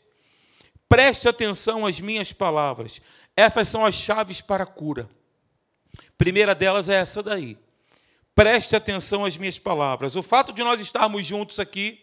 Preste 0.88 1.28
atenção 1.28 1.84
às 1.84 2.00
minhas 2.00 2.32
palavras. 2.32 3.02
Essas 3.36 3.68
são 3.68 3.84
as 3.84 3.94
chaves 3.94 4.40
para 4.40 4.64
a 4.64 4.66
cura. 4.66 5.06
Primeira 6.18 6.54
delas 6.54 6.88
é 6.88 6.94
essa 6.94 7.22
daí. 7.22 7.56
Preste 8.34 8.76
atenção 8.76 9.24
às 9.24 9.36
minhas 9.36 9.58
palavras. 9.58 10.16
O 10.16 10.22
fato 10.22 10.52
de 10.52 10.62
nós 10.62 10.80
estarmos 10.80 11.24
juntos 11.24 11.58
aqui, 11.58 12.00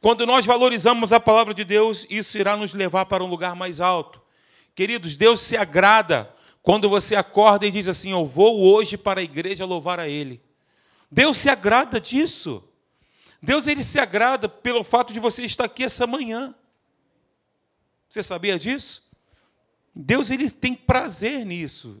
quando 0.00 0.26
nós 0.26 0.46
valorizamos 0.46 1.12
a 1.12 1.20
palavra 1.20 1.52
de 1.52 1.64
Deus, 1.64 2.06
isso 2.08 2.38
irá 2.38 2.56
nos 2.56 2.72
levar 2.74 3.06
para 3.06 3.24
um 3.24 3.26
lugar 3.26 3.54
mais 3.54 3.80
alto. 3.80 4.20
Queridos, 4.74 5.16
Deus 5.16 5.40
se 5.40 5.56
agrada 5.56 6.32
quando 6.62 6.88
você 6.88 7.16
acorda 7.16 7.66
e 7.66 7.70
diz 7.70 7.88
assim: 7.88 8.12
Eu 8.12 8.24
vou 8.24 8.60
hoje 8.60 8.96
para 8.96 9.20
a 9.20 9.24
igreja 9.24 9.64
louvar 9.64 9.98
a 9.98 10.08
Ele. 10.08 10.40
Deus 11.10 11.36
se 11.36 11.48
agrada 11.48 12.00
disso. 12.00 12.64
Deus 13.42 13.66
ele 13.66 13.82
se 13.82 13.98
agrada 13.98 14.48
pelo 14.48 14.84
fato 14.84 15.12
de 15.12 15.20
você 15.20 15.44
estar 15.44 15.64
aqui 15.64 15.82
essa 15.82 16.06
manhã. 16.06 16.54
Você 18.08 18.22
sabia 18.22 18.58
disso? 18.58 19.10
Deus 19.94 20.30
ele 20.30 20.48
tem 20.50 20.74
prazer 20.74 21.44
nisso. 21.44 22.00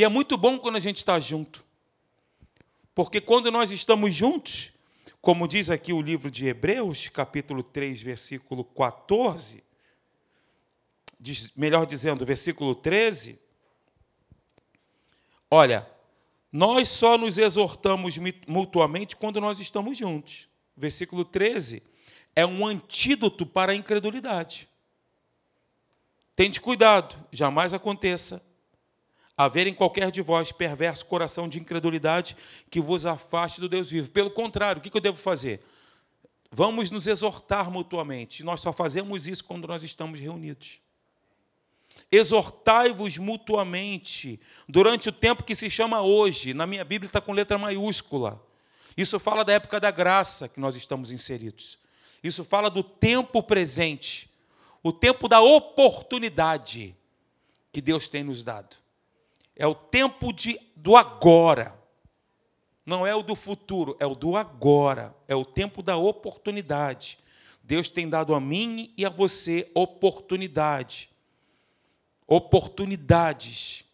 E 0.00 0.04
é 0.04 0.08
muito 0.08 0.38
bom 0.38 0.58
quando 0.58 0.76
a 0.76 0.80
gente 0.80 0.96
está 0.96 1.20
junto. 1.20 1.62
Porque 2.94 3.20
quando 3.20 3.50
nós 3.50 3.70
estamos 3.70 4.14
juntos, 4.14 4.72
como 5.20 5.46
diz 5.46 5.68
aqui 5.68 5.92
o 5.92 6.00
livro 6.00 6.30
de 6.30 6.48
Hebreus, 6.48 7.10
capítulo 7.10 7.62
3, 7.62 8.00
versículo 8.00 8.64
14, 8.64 9.62
diz, 11.20 11.52
melhor 11.54 11.84
dizendo, 11.84 12.24
versículo 12.24 12.74
13, 12.74 13.38
olha, 15.50 15.86
nós 16.50 16.88
só 16.88 17.18
nos 17.18 17.36
exortamos 17.36 18.16
mutuamente 18.46 19.14
quando 19.14 19.38
nós 19.38 19.60
estamos 19.60 19.98
juntos. 19.98 20.48
Versículo 20.74 21.26
13 21.26 21.82
é 22.34 22.46
um 22.46 22.66
antídoto 22.66 23.44
para 23.44 23.72
a 23.72 23.74
incredulidade. 23.76 24.66
Tente 26.34 26.58
cuidado, 26.58 27.22
jamais 27.30 27.74
aconteça 27.74 28.48
haver 29.44 29.66
em 29.66 29.74
qualquer 29.74 30.10
de 30.10 30.20
vós 30.20 30.52
perverso 30.52 31.06
coração 31.06 31.48
de 31.48 31.58
incredulidade 31.58 32.36
que 32.70 32.80
vos 32.80 33.06
afaste 33.06 33.60
do 33.60 33.68
Deus 33.68 33.90
vivo. 33.90 34.10
Pelo 34.10 34.30
contrário, 34.30 34.80
o 34.80 34.82
que 34.82 34.94
eu 34.94 35.00
devo 35.00 35.16
fazer? 35.16 35.64
Vamos 36.50 36.90
nos 36.90 37.06
exortar 37.06 37.70
mutuamente. 37.70 38.44
Nós 38.44 38.60
só 38.60 38.72
fazemos 38.72 39.26
isso 39.26 39.44
quando 39.44 39.66
nós 39.66 39.82
estamos 39.82 40.20
reunidos. 40.20 40.80
Exortai-vos 42.12 43.16
mutuamente 43.16 44.40
durante 44.68 45.08
o 45.08 45.12
tempo 45.12 45.44
que 45.44 45.54
se 45.54 45.70
chama 45.70 46.02
hoje. 46.02 46.52
Na 46.52 46.66
minha 46.66 46.84
Bíblia 46.84 47.08
está 47.08 47.20
com 47.20 47.32
letra 47.32 47.56
maiúscula. 47.56 48.44
Isso 48.96 49.18
fala 49.18 49.44
da 49.44 49.52
época 49.54 49.80
da 49.80 49.90
graça 49.90 50.48
que 50.48 50.60
nós 50.60 50.76
estamos 50.76 51.10
inseridos. 51.10 51.78
Isso 52.22 52.44
fala 52.44 52.68
do 52.68 52.82
tempo 52.82 53.42
presente, 53.42 54.28
o 54.82 54.92
tempo 54.92 55.28
da 55.28 55.40
oportunidade 55.40 56.94
que 57.72 57.80
Deus 57.80 58.08
tem 58.08 58.22
nos 58.22 58.44
dado. 58.44 58.76
É 59.60 59.66
o 59.66 59.74
tempo 59.74 60.32
de, 60.32 60.58
do 60.74 60.96
agora. 60.96 61.78
Não 62.86 63.06
é 63.06 63.14
o 63.14 63.22
do 63.22 63.36
futuro, 63.36 63.94
é 64.00 64.06
o 64.06 64.14
do 64.14 64.34
agora. 64.34 65.14
É 65.28 65.36
o 65.36 65.44
tempo 65.44 65.82
da 65.82 65.96
oportunidade. 65.98 67.18
Deus 67.62 67.90
tem 67.90 68.08
dado 68.08 68.34
a 68.34 68.40
mim 68.40 68.92
e 68.96 69.04
a 69.04 69.10
você 69.10 69.70
oportunidade 69.74 71.10
oportunidades. 72.30 73.84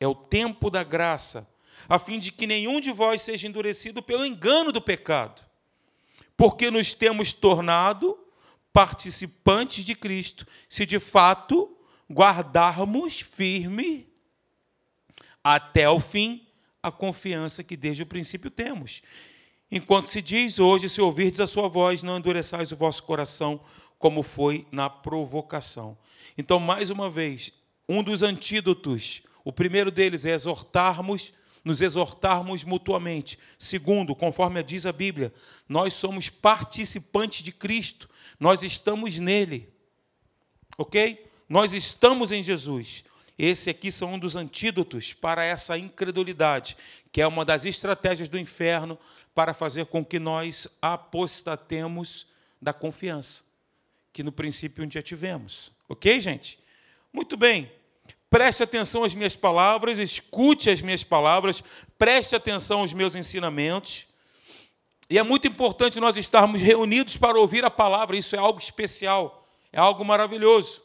É 0.00 0.08
o 0.08 0.14
tempo 0.14 0.70
da 0.70 0.82
graça, 0.82 1.46
a 1.86 1.98
fim 1.98 2.18
de 2.18 2.32
que 2.32 2.46
nenhum 2.46 2.80
de 2.80 2.90
vós 2.90 3.20
seja 3.20 3.46
endurecido 3.46 4.02
pelo 4.02 4.24
engano 4.24 4.72
do 4.72 4.80
pecado, 4.80 5.42
porque 6.34 6.70
nos 6.70 6.94
temos 6.94 7.32
tornado 7.34 8.18
participantes 8.72 9.84
de 9.84 9.94
Cristo, 9.94 10.46
se 10.68 10.86
de 10.86 10.98
fato 10.98 11.76
guardarmos 12.10 13.20
firme 13.20 14.07
até 15.54 15.88
o 15.88 16.00
fim 16.00 16.46
a 16.82 16.90
confiança 16.90 17.64
que 17.64 17.76
desde 17.76 18.02
o 18.02 18.06
princípio 18.06 18.50
temos. 18.50 19.02
Enquanto 19.70 20.08
se 20.08 20.22
diz 20.22 20.58
hoje, 20.58 20.88
se 20.88 21.00
ouvirdes 21.00 21.40
a 21.40 21.46
sua 21.46 21.68
voz, 21.68 22.02
não 22.02 22.18
endureçais 22.18 22.72
o 22.72 22.76
vosso 22.76 23.02
coração, 23.02 23.60
como 23.98 24.22
foi 24.22 24.66
na 24.70 24.88
provocação. 24.88 25.98
Então, 26.36 26.58
mais 26.60 26.88
uma 26.88 27.10
vez, 27.10 27.52
um 27.88 28.02
dos 28.02 28.22
antídotos, 28.22 29.22
o 29.44 29.52
primeiro 29.52 29.90
deles 29.90 30.24
é 30.24 30.30
exortarmos, 30.30 31.32
nos 31.64 31.82
exortarmos 31.82 32.64
mutuamente. 32.64 33.38
Segundo, 33.58 34.14
conforme 34.14 34.62
diz 34.62 34.86
a 34.86 34.92
Bíblia, 34.92 35.34
nós 35.68 35.94
somos 35.94 36.30
participantes 36.30 37.42
de 37.42 37.52
Cristo, 37.52 38.08
nós 38.38 38.62
estamos 38.62 39.18
nele. 39.18 39.68
Ok? 40.78 41.26
Nós 41.48 41.74
estamos 41.74 42.30
em 42.30 42.42
Jesus. 42.42 43.04
Esse 43.38 43.70
aqui 43.70 43.92
são 43.92 44.14
um 44.14 44.18
dos 44.18 44.34
antídotos 44.34 45.12
para 45.12 45.44
essa 45.44 45.78
incredulidade, 45.78 46.76
que 47.12 47.22
é 47.22 47.26
uma 47.26 47.44
das 47.44 47.64
estratégias 47.64 48.28
do 48.28 48.38
inferno 48.38 48.98
para 49.34 49.54
fazer 49.54 49.86
com 49.86 50.04
que 50.04 50.18
nós 50.18 50.78
apostatemos 50.82 52.26
da 52.60 52.72
confiança 52.72 53.48
que 54.18 54.22
no 54.24 54.32
princípio 54.32 54.82
um 54.82 54.88
dia 54.88 55.00
tivemos. 55.00 55.70
Ok, 55.88 56.20
gente? 56.20 56.58
Muito 57.12 57.36
bem. 57.36 57.70
Preste 58.28 58.64
atenção 58.64 59.04
às 59.04 59.14
minhas 59.14 59.36
palavras, 59.36 60.00
escute 60.00 60.68
as 60.68 60.80
minhas 60.80 61.04
palavras, 61.04 61.62
preste 61.96 62.34
atenção 62.34 62.80
aos 62.80 62.92
meus 62.92 63.14
ensinamentos. 63.14 64.08
E 65.08 65.18
é 65.18 65.22
muito 65.22 65.46
importante 65.46 66.00
nós 66.00 66.16
estarmos 66.16 66.60
reunidos 66.60 67.16
para 67.16 67.38
ouvir 67.38 67.64
a 67.64 67.70
palavra, 67.70 68.16
isso 68.16 68.34
é 68.34 68.40
algo 68.40 68.58
especial, 68.58 69.48
é 69.72 69.78
algo 69.78 70.04
maravilhoso. 70.04 70.82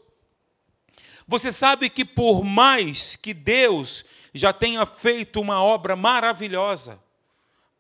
Você 1.27 1.51
sabe 1.51 1.89
que 1.89 2.03
por 2.03 2.43
mais 2.43 3.15
que 3.15 3.33
Deus 3.33 4.05
já 4.33 4.51
tenha 4.51 4.86
feito 4.86 5.39
uma 5.39 5.63
obra 5.63 5.95
maravilhosa, 5.95 7.01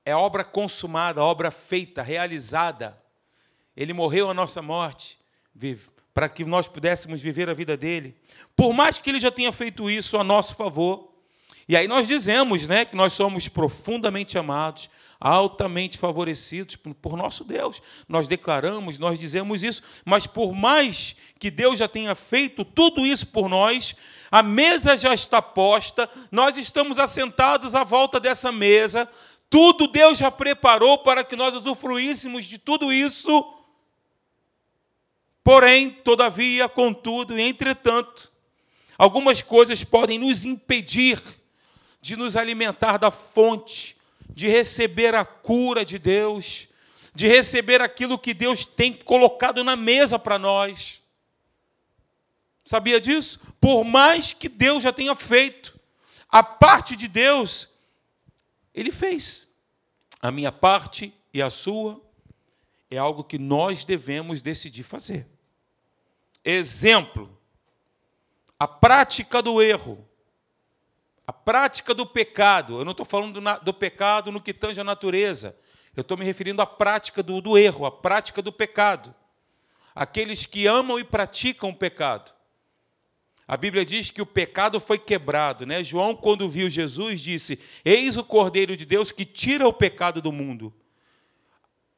é 0.05 0.15
obra 0.15 0.43
consumada, 0.43 1.23
obra 1.23 1.49
feita, 1.49 2.01
realizada. 2.01 2.97
Ele 3.75 3.93
morreu 3.93 4.29
a 4.29 4.33
nossa 4.33 4.61
morte, 4.61 5.17
para 6.13 6.29
que 6.29 6.45
nós 6.45 6.67
pudéssemos 6.67 7.21
viver 7.21 7.49
a 7.49 7.53
vida 7.53 7.75
dele. 7.75 8.15
Por 8.55 8.73
mais 8.73 8.97
que 8.97 9.09
ele 9.09 9.19
já 9.19 9.31
tenha 9.31 9.51
feito 9.51 9.89
isso 9.89 10.17
a 10.17 10.23
nosso 10.23 10.55
favor. 10.55 11.11
E 11.67 11.75
aí 11.77 11.87
nós 11.87 12.07
dizemos 12.07 12.67
né, 12.67 12.85
que 12.85 12.95
nós 12.95 13.13
somos 13.13 13.47
profundamente 13.47 14.37
amados, 14.37 14.89
altamente 15.23 15.97
favorecidos 15.97 16.75
por 16.75 17.15
nosso 17.15 17.45
Deus. 17.45 17.81
Nós 18.09 18.27
declaramos, 18.27 18.99
nós 18.99 19.17
dizemos 19.17 19.63
isso, 19.63 19.81
mas 20.03 20.27
por 20.27 20.53
mais 20.53 21.15
que 21.39 21.49
Deus 21.49 21.79
já 21.79 21.87
tenha 21.87 22.13
feito 22.13 22.65
tudo 22.65 23.05
isso 23.05 23.27
por 23.27 23.47
nós, 23.47 23.95
a 24.29 24.43
mesa 24.43 24.97
já 24.97 25.13
está 25.13 25.41
posta, 25.41 26.09
nós 26.29 26.57
estamos 26.57 26.99
assentados 26.99 27.73
à 27.73 27.85
volta 27.85 28.19
dessa 28.19 28.51
mesa, 28.51 29.09
tudo 29.49 29.87
Deus 29.87 30.19
já 30.19 30.29
preparou 30.29 30.97
para 30.97 31.23
que 31.23 31.37
nós 31.37 31.55
usufruíssemos 31.55 32.43
de 32.43 32.57
tudo 32.57 32.91
isso. 32.91 33.53
Porém, 35.41 35.89
todavia, 35.89 36.67
contudo, 36.67 37.39
entretanto, 37.39 38.29
algumas 38.97 39.41
coisas 39.41 39.85
podem 39.85 40.19
nos 40.19 40.43
impedir 40.43 41.21
de 42.01 42.17
nos 42.17 42.35
alimentar 42.35 42.97
da 42.97 43.09
fonte, 43.09 43.95
de 44.33 44.47
receber 44.47 45.13
a 45.15 45.23
cura 45.23 45.85
de 45.85 45.99
Deus, 45.99 46.67
de 47.13 47.27
receber 47.27 47.81
aquilo 47.81 48.17
que 48.17 48.33
Deus 48.33 48.65
tem 48.65 48.93
colocado 48.93 49.63
na 49.63 49.75
mesa 49.75 50.17
para 50.17 50.39
nós. 50.39 51.01
Sabia 52.65 52.99
disso? 52.99 53.39
Por 53.59 53.83
mais 53.83 54.33
que 54.33 54.49
Deus 54.49 54.83
já 54.83 54.91
tenha 54.91 55.15
feito, 55.15 55.79
a 56.29 56.41
parte 56.41 56.95
de 56.95 57.07
Deus 57.07 57.77
ele 58.73 58.91
fez. 58.91 59.49
A 60.21 60.31
minha 60.31 60.51
parte 60.51 61.13
e 61.33 61.41
a 61.41 61.49
sua 61.49 62.01
é 62.89 62.97
algo 62.97 63.23
que 63.23 63.37
nós 63.37 63.85
devemos 63.85 64.41
decidir 64.41 64.83
fazer. 64.83 65.27
Exemplo: 66.43 67.37
a 68.57 68.67
prática 68.67 69.41
do 69.41 69.61
erro, 69.61 70.07
a 71.25 71.33
prática 71.33 71.93
do 71.93 72.05
pecado. 72.05 72.79
Eu 72.79 72.85
não 72.85 72.91
estou 72.91 73.05
falando 73.05 73.39
do, 73.39 73.63
do, 73.63 73.73
pecado 73.73 74.31
no 74.31 74.41
que 74.41 74.53
tange 74.53 74.79
a 74.79 74.83
natureza, 74.83 75.57
eu 75.95 76.01
estou 76.01 76.17
me 76.17 76.25
referindo 76.25 76.61
à 76.61 76.65
prática 76.65 77.21
do, 77.21 77.39
do 77.39 77.57
erro, 77.57 77.85
à 77.85 77.91
prática 77.91 78.41
do 78.41 78.51
pecado. 78.51 79.13
Aqueles 79.93 80.45
que 80.45 80.65
amam 80.65 80.97
e 80.97 81.03
praticam 81.03 81.69
o 81.69 81.75
pecado. 81.75 82.33
A 83.47 83.55
Bíblia 83.55 83.85
diz 83.85 84.09
que 84.09 84.21
o 84.21 84.25
pecado 84.25 84.79
foi 84.79 84.97
quebrado, 84.97 85.65
né? 85.65 85.83
João, 85.83 86.15
quando 86.15 86.49
viu 86.49 86.69
Jesus, 86.69 87.21
disse: 87.21 87.59
Eis 87.85 88.17
o 88.17 88.23
Cordeiro 88.23 88.75
de 88.75 88.85
Deus 88.85 89.11
que 89.11 89.25
tira 89.25 89.67
o 89.67 89.73
pecado 89.73 90.21
do 90.21 90.31
mundo. 90.31 90.73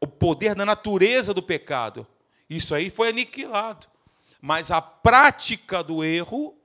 O 0.01 0.07
poder 0.07 0.55
da 0.55 0.65
natureza 0.65 1.33
do 1.33 1.41
pecado. 1.41 2.05
Isso 2.49 2.75
aí 2.75 2.89
foi 2.89 3.09
aniquilado. 3.09 3.87
Mas 4.41 4.71
a 4.71 4.81
prática 4.81 5.81
do 5.81 6.03
erro 6.03 6.57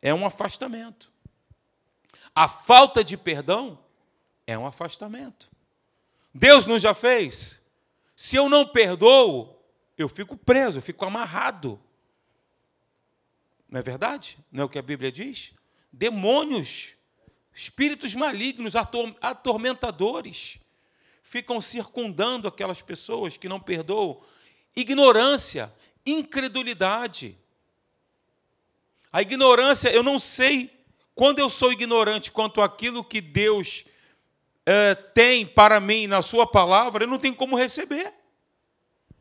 é 0.00 0.12
um 0.14 0.26
afastamento. 0.26 1.10
A 2.34 2.48
falta 2.48 3.02
de 3.02 3.16
perdão 3.16 3.78
é 4.46 4.56
um 4.56 4.66
afastamento. 4.66 5.50
Deus 6.32 6.66
não 6.66 6.78
já 6.78 6.94
fez? 6.94 7.66
Se 8.16 8.36
eu 8.36 8.48
não 8.48 8.66
perdoo, 8.66 9.56
eu 9.96 10.08
fico 10.08 10.36
preso, 10.36 10.78
eu 10.78 10.82
fico 10.82 11.04
amarrado. 11.04 11.80
Não 13.68 13.80
é 13.80 13.82
verdade? 13.82 14.38
Não 14.50 14.62
é 14.62 14.64
o 14.64 14.68
que 14.68 14.78
a 14.78 14.82
Bíblia 14.82 15.12
diz? 15.12 15.52
Demônios, 15.92 16.94
espíritos 17.54 18.14
malignos, 18.14 18.74
atormentadores, 18.76 20.58
ficam 21.22 21.60
circundando 21.60 22.48
aquelas 22.48 22.80
pessoas 22.80 23.36
que 23.36 23.48
não 23.48 23.60
perdoam. 23.60 24.22
Ignorância, 24.74 25.72
incredulidade. 26.06 27.36
A 29.12 29.22
ignorância, 29.22 29.88
eu 29.88 30.02
não 30.02 30.18
sei, 30.18 30.70
quando 31.14 31.38
eu 31.38 31.48
sou 31.48 31.72
ignorante 31.72 32.30
quanto 32.30 32.60
àquilo 32.60 33.02
que 33.02 33.20
Deus 33.20 33.84
é, 34.66 34.94
tem 34.94 35.46
para 35.46 35.80
mim 35.80 36.06
na 36.06 36.22
Sua 36.22 36.46
palavra, 36.46 37.04
eu 37.04 37.08
não 37.08 37.18
tenho 37.18 37.34
como 37.34 37.56
receber, 37.56 38.12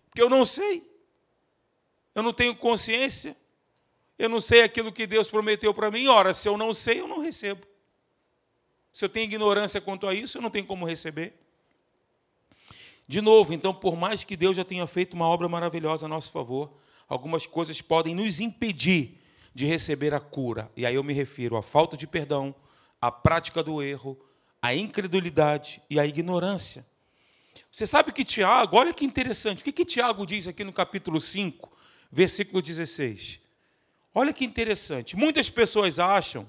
porque 0.10 0.22
eu 0.22 0.30
não 0.30 0.44
sei, 0.44 0.84
eu 2.14 2.24
não 2.24 2.34
tenho 2.34 2.56
consciência. 2.56 3.38
Eu 4.18 4.30
não 4.30 4.42
sei 4.42 4.64
aquilo 4.64 4.92
que 4.92 5.06
Deus 5.06 5.30
prometeu 5.30 5.74
para 5.74 5.92
mim. 5.92 6.08
Ora, 6.08 6.34
se 6.34 6.50
eu 6.50 6.58
não 6.58 6.74
sei, 6.74 7.00
eu 7.00 7.08
não 7.08 7.20
recebo. 7.20 7.66
Se 8.92 9.06
eu 9.06 9.10
tenho 9.10 9.26
ignorância 9.26 9.80
quanto 9.80 10.08
a 10.08 10.14
isso, 10.14 10.38
eu 10.38 10.42
não 10.42 10.50
tenho 10.50 10.66
como 10.66 10.86
receber. 10.86 11.34
De 13.08 13.22
novo, 13.22 13.54
então, 13.54 13.74
por 13.74 13.96
mais 13.96 14.24
que 14.24 14.36
Deus 14.36 14.58
já 14.58 14.66
tenha 14.66 14.88
feito 14.88 15.14
uma 15.14 15.28
obra 15.28 15.48
maravilhosa 15.48 16.08
a 16.08 16.10
nosso 16.10 16.32
favor, 16.32 16.74
algumas 17.08 17.46
coisas 17.46 17.80
podem 17.80 18.16
nos 18.16 18.40
impedir 18.40 19.17
de 19.58 19.66
receber 19.66 20.14
a 20.14 20.20
cura. 20.20 20.72
E 20.78 20.86
aí 20.86 20.94
eu 20.94 21.04
me 21.04 21.14
refiro 21.14 21.58
à 21.58 21.64
falta 21.64 21.98
de 21.98 22.06
perdão, 22.06 22.54
à 23.02 23.12
prática 23.12 23.64
do 23.64 23.82
erro, 23.82 24.16
à 24.62 24.76
incredulidade 24.76 25.82
e 25.90 26.00
à 26.00 26.06
ignorância. 26.06 26.86
Você 27.72 27.88
sabe 27.88 28.12
que 28.12 28.24
Tiago, 28.24 28.78
olha 28.78 28.94
que 28.94 29.04
interessante, 29.04 29.62
o 29.62 29.64
que, 29.64 29.72
que 29.72 29.84
Tiago 29.84 30.28
diz 30.28 30.48
aqui 30.48 30.64
no 30.64 30.72
capítulo 30.72 31.20
5, 31.20 31.76
versículo 32.12 32.62
16? 32.62 33.40
Olha 34.14 34.32
que 34.32 34.46
interessante. 34.46 35.18
Muitas 35.18 35.50
pessoas 35.50 35.98
acham 35.98 36.48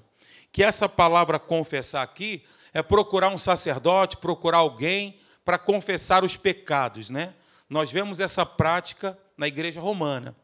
que 0.51 0.63
essa 0.63 0.87
palavra 0.87 1.39
confessar 1.39 2.03
aqui 2.03 2.43
é 2.71 2.83
procurar 2.83 3.29
um 3.29 3.39
sacerdote, 3.39 4.17
procurar 4.17 4.59
alguém 4.59 5.19
para 5.43 5.57
confessar 5.57 6.23
os 6.23 6.37
pecados, 6.37 7.09
né? 7.09 7.33
Nós 7.67 7.91
vemos 7.91 8.19
essa 8.19 8.45
prática 8.45 9.17
na 9.35 9.47
igreja 9.47 9.81
romana. 9.81 10.35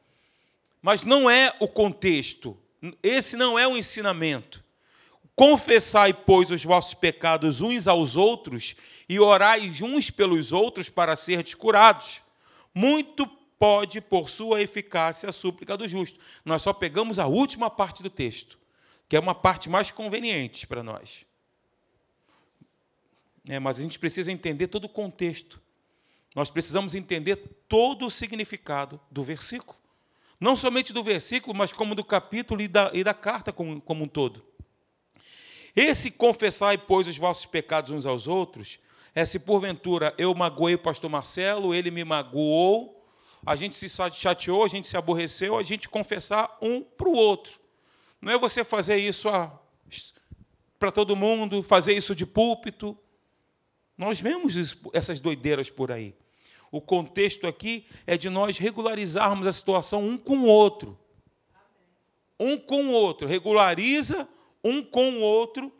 Mas 0.85 1.01
não 1.01 1.27
é 1.27 1.51
o 1.59 1.67
contexto. 1.67 2.55
Esse 3.01 3.35
não 3.35 3.57
é 3.57 3.67
o 3.67 3.75
ensinamento. 3.75 4.63
Confessai, 5.35 6.13
pois, 6.13 6.51
os 6.51 6.63
vossos 6.63 6.93
pecados 6.93 7.59
uns 7.59 7.87
aos 7.87 8.15
outros 8.15 8.75
e 9.09 9.19
orai 9.19 9.67
uns 9.81 10.11
pelos 10.11 10.51
outros 10.51 10.87
para 10.87 11.15
serdes 11.15 11.55
curados. 11.55 12.21
Muito 12.71 13.25
pode, 13.57 13.99
por 13.99 14.29
sua 14.29 14.61
eficácia, 14.61 15.27
a 15.27 15.31
súplica 15.31 15.75
do 15.75 15.87
justo. 15.87 16.19
Nós 16.45 16.61
só 16.61 16.71
pegamos 16.71 17.17
a 17.17 17.25
última 17.25 17.67
parte 17.67 18.03
do 18.03 18.09
texto, 18.11 18.59
que 19.09 19.15
é 19.15 19.19
uma 19.19 19.33
parte 19.33 19.67
mais 19.67 19.89
conveniente 19.89 20.67
para 20.67 20.83
nós. 20.83 21.25
É, 23.47 23.59
mas 23.59 23.79
a 23.79 23.81
gente 23.81 23.97
precisa 23.97 24.31
entender 24.31 24.67
todo 24.67 24.83
o 24.83 24.89
contexto. 24.89 25.59
Nós 26.35 26.51
precisamos 26.51 26.93
entender 26.93 27.37
todo 27.67 28.05
o 28.05 28.11
significado 28.11 29.01
do 29.09 29.23
versículo. 29.23 29.83
Não 30.39 30.55
somente 30.55 30.91
do 30.91 31.01
versículo, 31.01 31.55
mas 31.55 31.71
como 31.71 31.95
do 31.95 32.03
capítulo 32.03 32.61
e 32.61 32.67
da, 32.67 32.91
e 32.93 33.03
da 33.03 33.13
carta 33.13 33.53
como, 33.53 33.79
como 33.81 34.03
um 34.03 34.07
todo. 34.07 34.43
Esse 35.75 36.11
confessai, 36.11 36.77
pois, 36.77 37.07
os 37.07 37.17
vossos 37.17 37.45
pecados 37.45 37.91
uns 37.91 38.05
aos 38.05 38.27
outros, 38.27 38.79
é 39.13 39.25
se 39.25 39.39
porventura 39.39 40.13
eu 40.17 40.33
magoei 40.33 40.75
o 40.75 40.79
pastor 40.79 41.09
Marcelo, 41.09 41.73
ele 41.73 41.91
me 41.91 42.03
magoou, 42.03 43.05
a 43.45 43.55
gente 43.55 43.75
se 43.75 43.87
chateou, 44.13 44.63
a 44.63 44.67
gente 44.67 44.87
se 44.87 44.97
aborreceu, 44.97 45.57
a 45.57 45.63
gente 45.63 45.87
confessar 45.87 46.57
um 46.61 46.81
para 46.81 47.07
o 47.07 47.13
outro. 47.13 47.59
Não 48.21 48.31
é 48.31 48.37
você 48.37 48.63
fazer 48.63 48.97
isso 48.97 49.29
para 50.79 50.91
todo 50.91 51.15
mundo, 51.15 51.61
fazer 51.61 51.93
isso 51.93 52.15
de 52.15 52.25
púlpito. 52.25 52.97
Nós 53.97 54.19
vemos 54.19 54.77
essas 54.93 55.19
doideiras 55.19 55.69
por 55.69 55.91
aí. 55.91 56.15
O 56.75 56.81
contexto 56.81 57.47
aqui 57.47 57.85
é 58.05 58.17
de 58.17 58.29
nós 58.29 58.57
regularizarmos 58.57 59.47
a 59.47 59.51
situação 59.53 60.05
um 60.05 60.17
com 60.17 60.39
o 60.39 60.45
outro. 60.45 60.99
Um 62.37 62.57
com 62.57 62.87
o 62.87 62.91
outro. 62.91 63.29
Regulariza 63.29 64.27
um 64.61 64.83
com 64.83 65.11
o 65.11 65.21
outro. 65.21 65.71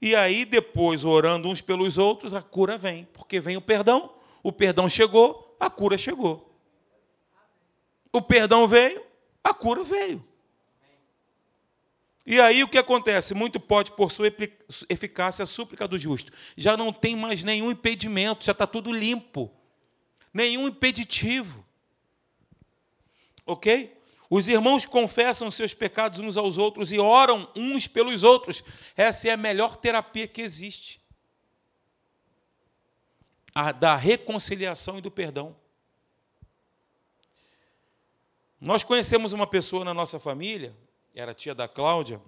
E 0.00 0.14
aí, 0.14 0.44
depois, 0.44 1.04
orando 1.04 1.48
uns 1.48 1.60
pelos 1.60 1.98
outros, 1.98 2.34
a 2.34 2.40
cura 2.40 2.78
vem. 2.78 3.08
Porque 3.12 3.40
vem 3.40 3.56
o 3.56 3.60
perdão, 3.60 4.12
o 4.44 4.52
perdão 4.52 4.88
chegou, 4.88 5.56
a 5.58 5.68
cura 5.68 5.98
chegou. 5.98 6.56
O 8.12 8.22
perdão 8.22 8.68
veio, 8.68 9.02
a 9.42 9.52
cura 9.52 9.82
veio. 9.82 10.24
E 12.24 12.38
aí 12.38 12.62
o 12.62 12.68
que 12.68 12.78
acontece? 12.78 13.34
Muito 13.34 13.58
pode, 13.58 13.90
por 13.90 14.12
sua 14.12 14.32
eficácia, 14.88 15.42
a 15.42 15.46
súplica 15.46 15.88
do 15.88 15.98
justo. 15.98 16.30
Já 16.56 16.76
não 16.76 16.92
tem 16.92 17.16
mais 17.16 17.42
nenhum 17.42 17.72
impedimento, 17.72 18.44
já 18.44 18.52
está 18.52 18.68
tudo 18.68 18.92
limpo. 18.92 19.50
Nenhum 20.32 20.68
impeditivo. 20.68 21.64
Ok? 23.44 24.00
Os 24.30 24.48
irmãos 24.48 24.86
confessam 24.86 25.50
seus 25.50 25.74
pecados 25.74 26.18
uns 26.18 26.38
aos 26.38 26.56
outros 26.56 26.90
e 26.90 26.98
oram 26.98 27.50
uns 27.54 27.86
pelos 27.86 28.22
outros. 28.22 28.64
Essa 28.96 29.28
é 29.28 29.32
a 29.32 29.36
melhor 29.36 29.76
terapia 29.76 30.26
que 30.26 30.40
existe. 30.40 31.00
A 33.54 33.72
da 33.72 33.94
reconciliação 33.94 34.96
e 34.96 35.02
do 35.02 35.10
perdão. 35.10 35.54
Nós 38.58 38.82
conhecemos 38.82 39.32
uma 39.34 39.46
pessoa 39.46 39.84
na 39.84 39.92
nossa 39.92 40.18
família, 40.18 40.74
era 41.14 41.34
tia 41.34 41.54
da 41.54 41.68
Cláudia, 41.68 42.22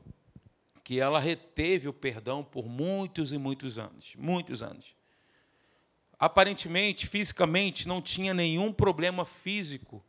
que 0.83 1.01
ela 1.01 1.19
reteve 1.19 1.89
o 1.89 1.93
perdão 1.93 2.45
por 2.45 2.69
muitos 2.69 3.33
e 3.33 3.39
muitos 3.39 3.79
anos, 3.79 4.13
muitos 4.17 4.63
anos. 4.63 4.95
Aparentemente, 6.25 7.07
fisicamente, 7.07 7.87
não 7.87 8.01
tinha 8.01 8.33
nenhum 8.33 8.73
problema 8.73 9.27
físico. 9.27 10.03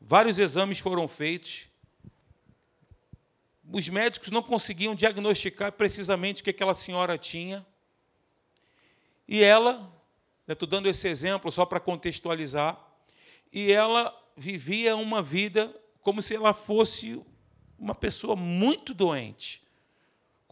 Vários 0.00 0.38
exames 0.38 0.78
foram 0.78 1.06
feitos. 1.06 1.66
Os 3.70 3.86
médicos 3.90 4.30
não 4.30 4.42
conseguiam 4.42 4.94
diagnosticar 4.94 5.70
precisamente 5.72 6.40
o 6.40 6.44
que 6.44 6.48
aquela 6.48 6.72
senhora 6.72 7.18
tinha. 7.18 7.66
E 9.28 9.42
ela, 9.42 9.92
estou 10.48 10.66
dando 10.66 10.88
esse 10.88 11.06
exemplo 11.06 11.52
só 11.52 11.66
para 11.66 11.78
contextualizar, 11.78 12.82
e 13.52 13.70
ela 13.70 14.18
vivia 14.34 14.96
uma 14.96 15.20
vida 15.20 15.78
como 16.00 16.22
se 16.22 16.34
ela 16.34 16.54
fosse 16.54 17.22
uma 17.78 17.94
pessoa 17.94 18.34
muito 18.34 18.94
doente, 18.94 19.61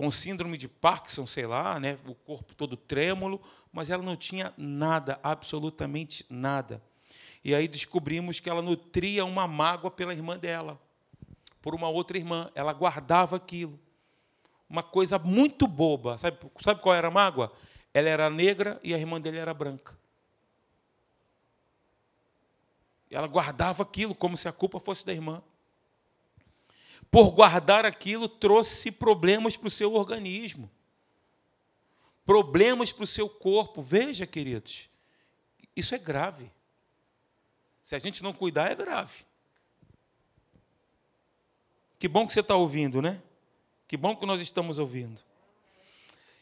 com 0.01 0.11
síndrome 0.11 0.57
de 0.57 0.67
Parkinson, 0.67 1.27
sei 1.27 1.47
lá, 1.47 1.79
né, 1.79 1.99
o 2.07 2.15
corpo 2.15 2.55
todo 2.55 2.75
trêmulo, 2.75 3.39
mas 3.71 3.91
ela 3.91 4.03
não 4.03 4.17
tinha 4.17 4.51
nada, 4.57 5.21
absolutamente 5.23 6.25
nada. 6.31 6.83
E 7.45 7.55
aí 7.55 7.69
descobrimos 7.69 8.41
que 8.41 8.49
ela 8.49 8.63
nutria 8.63 9.27
uma 9.27 9.47
mágoa 9.47 9.91
pela 9.91 10.15
irmã 10.15 10.39
dela, 10.39 10.81
por 11.61 11.75
uma 11.75 11.91
outra 11.91 12.17
irmã. 12.17 12.51
Ela 12.55 12.73
guardava 12.73 13.37
aquilo. 13.37 13.79
Uma 14.71 14.83
coisa 14.83 15.19
muito 15.19 15.69
boba. 15.69 16.17
Sabe, 16.17 16.39
sabe 16.61 16.81
qual 16.81 16.95
era 16.95 17.09
a 17.09 17.11
mágoa? 17.11 17.53
Ela 17.93 18.09
era 18.09 18.31
negra 18.31 18.81
e 18.83 18.95
a 18.95 18.99
irmã 18.99 19.21
dele 19.21 19.37
era 19.37 19.53
branca. 19.53 19.99
Ela 23.11 23.27
guardava 23.27 23.83
aquilo 23.83 24.15
como 24.15 24.35
se 24.35 24.49
a 24.49 24.53
culpa 24.53 24.81
fosse 24.81 25.05
da 25.05 25.13
irmã. 25.13 25.43
Por 27.11 27.31
guardar 27.31 27.85
aquilo, 27.85 28.29
trouxe 28.29 28.91
problemas 28.91 29.57
para 29.57 29.67
o 29.67 29.71
seu 29.71 29.95
organismo, 29.95 30.71
problemas 32.25 32.93
para 32.93 33.05
o 33.05 33.07
seu 33.07 33.29
corpo. 33.29 33.83
Veja, 33.83 34.27
queridos, 34.27 34.89
isso 35.75 35.95
é 35.95 35.99
grave. 35.99 36.51
Se 37.83 37.97
a 37.97 37.99
gente 37.99 38.23
não 38.23 38.33
cuidar, 38.33 38.71
é 38.71 38.75
grave. 38.75 39.25
Que 41.99 42.07
bom 42.07 42.27
que 42.27 42.33
você 42.33 42.41
está 42.41 42.55
ouvindo, 42.55 43.03
né? 43.03 43.21
Que 43.89 43.97
bom 43.97 44.15
que 44.15 44.25
nós 44.25 44.41
estamos 44.41 44.79
ouvindo. 44.79 45.21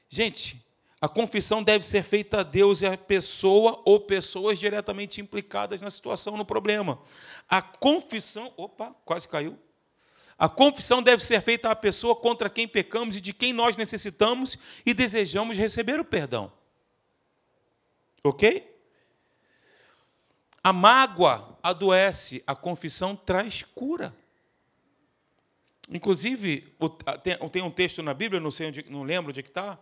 Gente, 0.08 0.62
a 1.00 1.08
confissão 1.08 1.62
deve 1.62 1.84
ser 1.84 2.02
feita 2.02 2.40
a 2.40 2.42
Deus 2.42 2.82
e 2.82 2.86
a 2.86 2.96
pessoa 2.98 3.80
ou 3.84 4.00
pessoas 4.00 4.58
diretamente 4.58 5.20
implicadas 5.20 5.80
na 5.80 5.90
situação, 5.90 6.36
no 6.36 6.44
problema. 6.44 7.00
A 7.48 7.62
confissão, 7.62 8.52
opa, 8.56 8.94
quase 9.04 9.26
caiu. 9.26 9.58
A 10.38 10.48
confissão 10.48 11.02
deve 11.02 11.24
ser 11.24 11.40
feita 11.40 11.68
à 11.68 11.74
pessoa 11.74 12.14
contra 12.14 12.48
quem 12.48 12.68
pecamos 12.68 13.16
e 13.16 13.20
de 13.20 13.32
quem 13.32 13.52
nós 13.52 13.76
necessitamos 13.76 14.56
e 14.86 14.94
desejamos 14.94 15.56
receber 15.56 15.98
o 15.98 16.04
perdão. 16.04 16.52
Ok? 18.22 18.78
A 20.62 20.72
mágoa 20.72 21.58
adoece, 21.62 22.42
a 22.46 22.54
confissão 22.54 23.16
traz 23.16 23.62
cura. 23.62 24.14
Inclusive, 25.90 26.72
tem 27.52 27.62
um 27.62 27.70
texto 27.70 28.02
na 28.02 28.14
Bíblia, 28.14 28.40
não 28.40 28.50
sei 28.50 28.68
onde, 28.68 28.84
não 28.88 29.02
lembro 29.02 29.30
onde 29.30 29.40
é 29.40 29.42
está, 29.42 29.78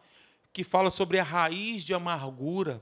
que 0.53 0.65
fala 0.65 0.89
sobre 0.89 1.19
a 1.19 1.25
raiz 1.25 1.85
de 1.85 1.93
amargura. 1.93 2.81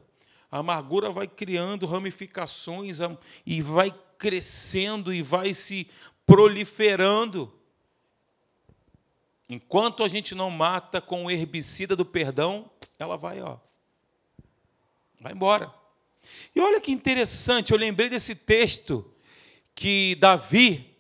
A 0.49 0.59
amargura 0.59 1.11
vai 1.11 1.27
criando 1.27 1.87
ramificações 1.87 2.99
e 3.45 3.61
vai 3.61 3.93
crescendo 4.17 5.13
e 5.13 5.23
vai 5.23 5.55
se 5.55 5.91
proliferando. 6.25 7.53
Enquanto 9.55 10.03
a 10.03 10.09
gente 10.09 10.35
não 10.35 10.51
mata 10.51 11.01
com 11.01 11.25
o 11.25 11.31
herbicida 11.31 11.95
do 11.95 12.05
perdão, 12.05 12.69
ela 12.99 13.17
vai, 13.17 13.41
ó, 13.41 13.57
vai 15.21 15.33
embora. 15.33 15.73
E 16.57 16.61
olha 16.61 16.81
que 16.81 16.91
interessante, 16.91 17.71
eu 17.71 17.79
lembrei 17.79 18.09
desse 18.09 18.35
texto 18.35 19.09
que 19.73 20.17
Davi, 20.17 20.93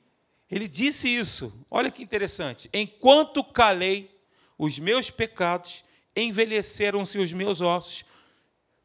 ele 0.49 0.69
disse 0.69 1.09
isso. 1.09 1.67
Olha 1.69 1.90
que 1.90 2.01
interessante. 2.01 2.71
Enquanto 2.73 3.43
calei 3.43 4.09
os 4.57 4.79
meus 4.79 5.11
pecados, 5.11 5.83
envelheceram-se 6.14 7.19
os 7.19 7.33
meus 7.33 7.61
ossos 7.61 8.05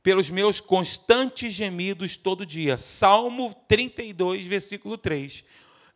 pelos 0.01 0.31
meus 0.31 0.59
constantes 0.59 1.53
gemidos 1.53 2.17
todo 2.17 2.43
dia. 2.43 2.75
Salmo 2.75 3.53
32, 3.67 4.47
versículo 4.47 4.97
3. 4.97 5.43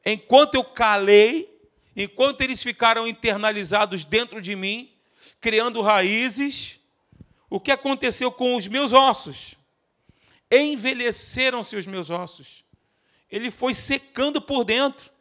Enquanto 0.05 0.53
eu 0.53 0.63
calei, 0.63 1.52
enquanto 1.95 2.41
eles 2.41 2.61
ficaram 2.63 3.07
internalizados 3.07 4.05
dentro 4.05 4.41
de 4.41 4.55
mim, 4.55 4.91
criando 5.39 5.81
raízes, 5.81 6.79
o 7.49 7.59
que 7.59 7.71
aconteceu 7.71 8.31
com 8.31 8.55
os 8.55 8.67
meus 8.67 8.93
ossos? 8.93 9.55
Envelheceram-se 10.49 11.75
os 11.75 11.85
meus 11.85 12.09
ossos. 12.09 12.63
Ele 13.29 13.49
foi 13.49 13.73
secando 13.73 14.41
por 14.41 14.63
dentro. 14.63 15.11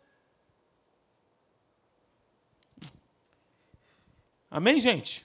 Amém, 4.50 4.80
gente? 4.80 5.24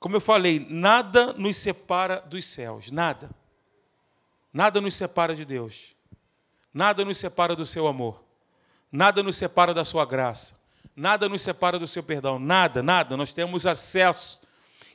Como 0.00 0.16
eu 0.16 0.20
falei, 0.20 0.66
nada 0.68 1.32
nos 1.34 1.56
separa 1.56 2.20
dos 2.20 2.44
céus, 2.44 2.90
nada. 2.90 3.30
Nada 4.52 4.80
nos 4.80 4.94
separa 4.94 5.34
de 5.34 5.44
Deus. 5.44 5.94
Nada 6.72 7.04
nos 7.04 7.16
separa 7.16 7.54
do 7.54 7.64
seu 7.64 7.86
amor. 7.86 8.25
Nada 8.90 9.22
nos 9.22 9.36
separa 9.36 9.74
da 9.74 9.84
sua 9.84 10.04
graça. 10.04 10.60
Nada 10.94 11.28
nos 11.28 11.42
separa 11.42 11.78
do 11.78 11.86
seu 11.86 12.02
perdão. 12.02 12.38
Nada, 12.38 12.82
nada. 12.82 13.16
Nós 13.16 13.34
temos 13.34 13.66
acesso 13.66 14.40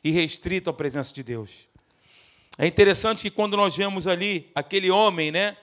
irrestrito 0.04 0.70
à 0.70 0.74
presença 0.74 1.14
de 1.14 1.24
Deus. 1.24 1.70
É 2.58 2.66
interessante 2.66 3.22
que 3.22 3.32
quando 3.32 3.56
nós 3.56 3.76
vemos 3.76 4.08
ali 4.08 4.52
aquele 4.54 4.90
homem, 4.90 5.32
né, 5.32 5.56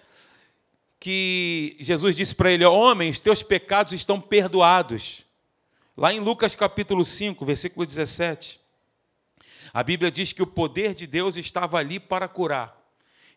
que 1.00 1.76
Jesus 1.78 2.16
disse 2.16 2.34
para 2.34 2.50
ele: 2.50 2.64
Homem, 2.64 3.10
os 3.10 3.18
teus 3.18 3.42
pecados 3.42 3.92
estão 3.92 4.20
perdoados. 4.20 5.24
Lá 5.96 6.12
em 6.12 6.20
Lucas 6.20 6.54
capítulo 6.54 7.04
5, 7.04 7.44
versículo 7.44 7.84
17, 7.84 8.60
a 9.72 9.82
Bíblia 9.82 10.10
diz 10.10 10.32
que 10.32 10.42
o 10.42 10.46
poder 10.46 10.94
de 10.94 11.06
Deus 11.06 11.36
estava 11.36 11.78
ali 11.78 11.98
para 11.98 12.28
curar. 12.28 12.76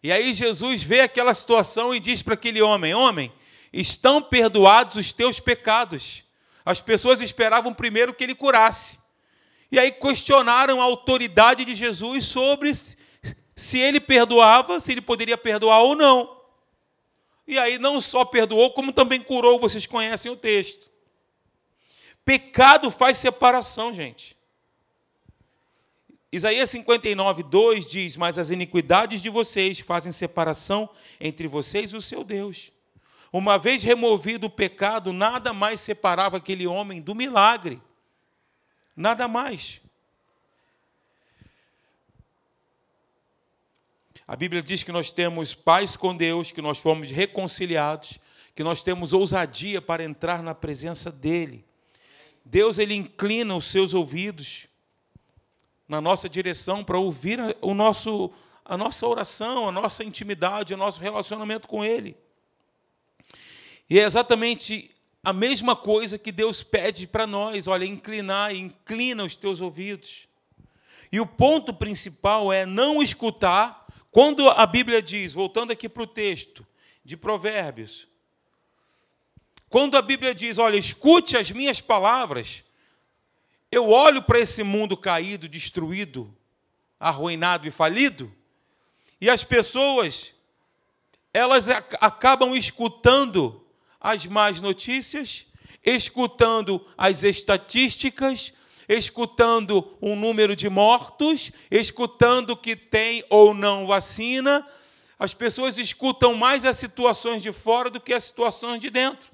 E 0.03 0.11
aí 0.11 0.33
Jesus 0.33 0.83
vê 0.83 1.01
aquela 1.01 1.33
situação 1.33 1.93
e 1.93 1.99
diz 1.99 2.21
para 2.21 2.35
aquele 2.35 2.61
homem: 2.61 2.93
Homem, 2.93 3.31
estão 3.71 4.21
perdoados 4.21 4.97
os 4.97 5.11
teus 5.11 5.39
pecados. 5.39 6.23
As 6.65 6.81
pessoas 6.81 7.21
esperavam 7.21 7.73
primeiro 7.73 8.13
que 8.13 8.23
ele 8.23 8.35
curasse. 8.35 8.99
E 9.71 9.79
aí 9.79 9.91
questionaram 9.91 10.81
a 10.81 10.83
autoridade 10.83 11.63
de 11.63 11.73
Jesus 11.73 12.25
sobre 12.25 12.71
se 12.73 13.79
ele 13.79 13.99
perdoava, 13.99 14.79
se 14.79 14.91
ele 14.91 15.01
poderia 15.01 15.37
perdoar 15.37 15.81
ou 15.81 15.95
não. 15.95 16.41
E 17.47 17.57
aí 17.57 17.77
não 17.77 17.99
só 17.99 18.25
perdoou, 18.25 18.71
como 18.71 18.91
também 18.91 19.21
curou, 19.21 19.59
vocês 19.59 19.85
conhecem 19.85 20.31
o 20.31 20.35
texto. 20.35 20.91
Pecado 22.23 22.91
faz 22.91 23.17
separação, 23.17 23.93
gente. 23.93 24.37
Isaías 26.31 26.69
59, 26.69 27.43
2 27.43 27.85
diz: 27.85 28.15
Mas 28.15 28.37
as 28.37 28.49
iniquidades 28.49 29.21
de 29.21 29.29
vocês 29.29 29.79
fazem 29.79 30.11
separação 30.11 30.89
entre 31.19 31.47
vocês 31.47 31.91
e 31.91 31.97
o 31.97 32.01
seu 32.01 32.23
Deus. 32.23 32.71
Uma 33.31 33.57
vez 33.57 33.81
removido 33.81 34.47
o 34.47 34.49
pecado, 34.49 35.13
nada 35.13 35.53
mais 35.53 35.79
separava 35.79 36.37
aquele 36.37 36.67
homem 36.67 37.01
do 37.01 37.15
milagre. 37.15 37.81
Nada 38.95 39.27
mais. 39.27 39.81
A 44.27 44.35
Bíblia 44.35 44.61
diz 44.61 44.83
que 44.83 44.91
nós 44.91 45.11
temos 45.11 45.53
paz 45.53 45.95
com 45.95 46.15
Deus, 46.15 46.51
que 46.51 46.61
nós 46.61 46.77
fomos 46.77 47.09
reconciliados, 47.09 48.19
que 48.53 48.63
nós 48.63 48.83
temos 48.83 49.13
ousadia 49.13 49.81
para 49.81 50.03
entrar 50.03 50.43
na 50.43 50.53
presença 50.53 51.11
dEle. 51.11 51.65
Deus 52.43 52.77
ele 52.77 52.95
inclina 52.95 53.55
os 53.55 53.65
seus 53.65 53.93
ouvidos 53.93 54.67
na 55.87 55.99
nossa 55.99 56.29
direção 56.29 56.83
para 56.83 56.97
ouvir 56.97 57.39
o 57.61 57.73
nosso, 57.73 58.31
a 58.63 58.77
nossa 58.77 59.05
oração, 59.07 59.67
a 59.67 59.71
nossa 59.71 60.03
intimidade, 60.03 60.73
o 60.73 60.77
nosso 60.77 61.01
relacionamento 61.01 61.67
com 61.67 61.83
Ele. 61.83 62.15
E 63.91 63.99
é 63.99 64.03
exatamente 64.03 64.89
a 65.21 65.33
mesma 65.33 65.75
coisa 65.75 66.17
que 66.17 66.31
Deus 66.31 66.63
pede 66.63 67.05
para 67.05 67.27
nós, 67.27 67.67
olha, 67.67 67.83
inclinar, 67.83 68.55
inclina 68.55 69.21
os 69.21 69.35
teus 69.35 69.59
ouvidos. 69.59 70.29
E 71.11 71.19
o 71.19 71.25
ponto 71.25 71.73
principal 71.73 72.53
é 72.53 72.65
não 72.65 73.03
escutar, 73.03 73.85
quando 74.09 74.47
a 74.47 74.65
Bíblia 74.65 75.01
diz, 75.01 75.33
voltando 75.33 75.71
aqui 75.71 75.89
para 75.89 76.03
o 76.03 76.07
texto 76.07 76.65
de 77.03 77.17
Provérbios, 77.17 78.07
quando 79.67 79.97
a 79.97 80.01
Bíblia 80.01 80.33
diz, 80.33 80.57
olha, 80.57 80.77
escute 80.77 81.35
as 81.35 81.51
minhas 81.51 81.81
palavras, 81.81 82.63
eu 83.69 83.89
olho 83.89 84.23
para 84.23 84.39
esse 84.39 84.63
mundo 84.63 84.95
caído, 84.95 85.49
destruído, 85.49 86.33
arruinado 86.97 87.67
e 87.67 87.71
falido, 87.71 88.33
e 89.19 89.29
as 89.29 89.43
pessoas, 89.43 90.33
elas 91.33 91.67
acabam 91.67 92.55
escutando 92.55 93.61
as 94.01 94.25
más 94.25 94.59
notícias, 94.59 95.45
escutando 95.85 96.85
as 96.97 97.23
estatísticas, 97.23 98.53
escutando 98.89 99.95
o 100.01 100.15
número 100.15 100.55
de 100.55 100.69
mortos, 100.69 101.51
escutando 101.69 102.57
que 102.57 102.75
tem 102.75 103.23
ou 103.29 103.53
não 103.53 103.87
vacina. 103.87 104.67
As 105.17 105.33
pessoas 105.33 105.77
escutam 105.77 106.33
mais 106.33 106.65
as 106.65 106.75
situações 106.77 107.43
de 107.43 107.51
fora 107.51 107.89
do 107.89 108.01
que 108.01 108.13
as 108.13 108.23
situações 108.23 108.81
de 108.81 108.89
dentro 108.89 109.31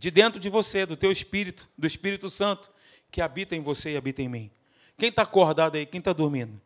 de 0.00 0.10
dentro 0.10 0.40
de 0.40 0.48
você, 0.48 0.86
do 0.86 0.96
teu 0.96 1.12
espírito, 1.12 1.68
do 1.76 1.86
Espírito 1.86 2.30
Santo, 2.30 2.70
que 3.10 3.20
habita 3.20 3.54
em 3.54 3.60
você 3.60 3.92
e 3.92 3.96
habita 3.98 4.22
em 4.22 4.30
mim. 4.30 4.50
Quem 4.96 5.10
está 5.10 5.24
acordado 5.24 5.76
aí? 5.76 5.84
Quem 5.84 5.98
está 5.98 6.14
dormindo? 6.14 6.58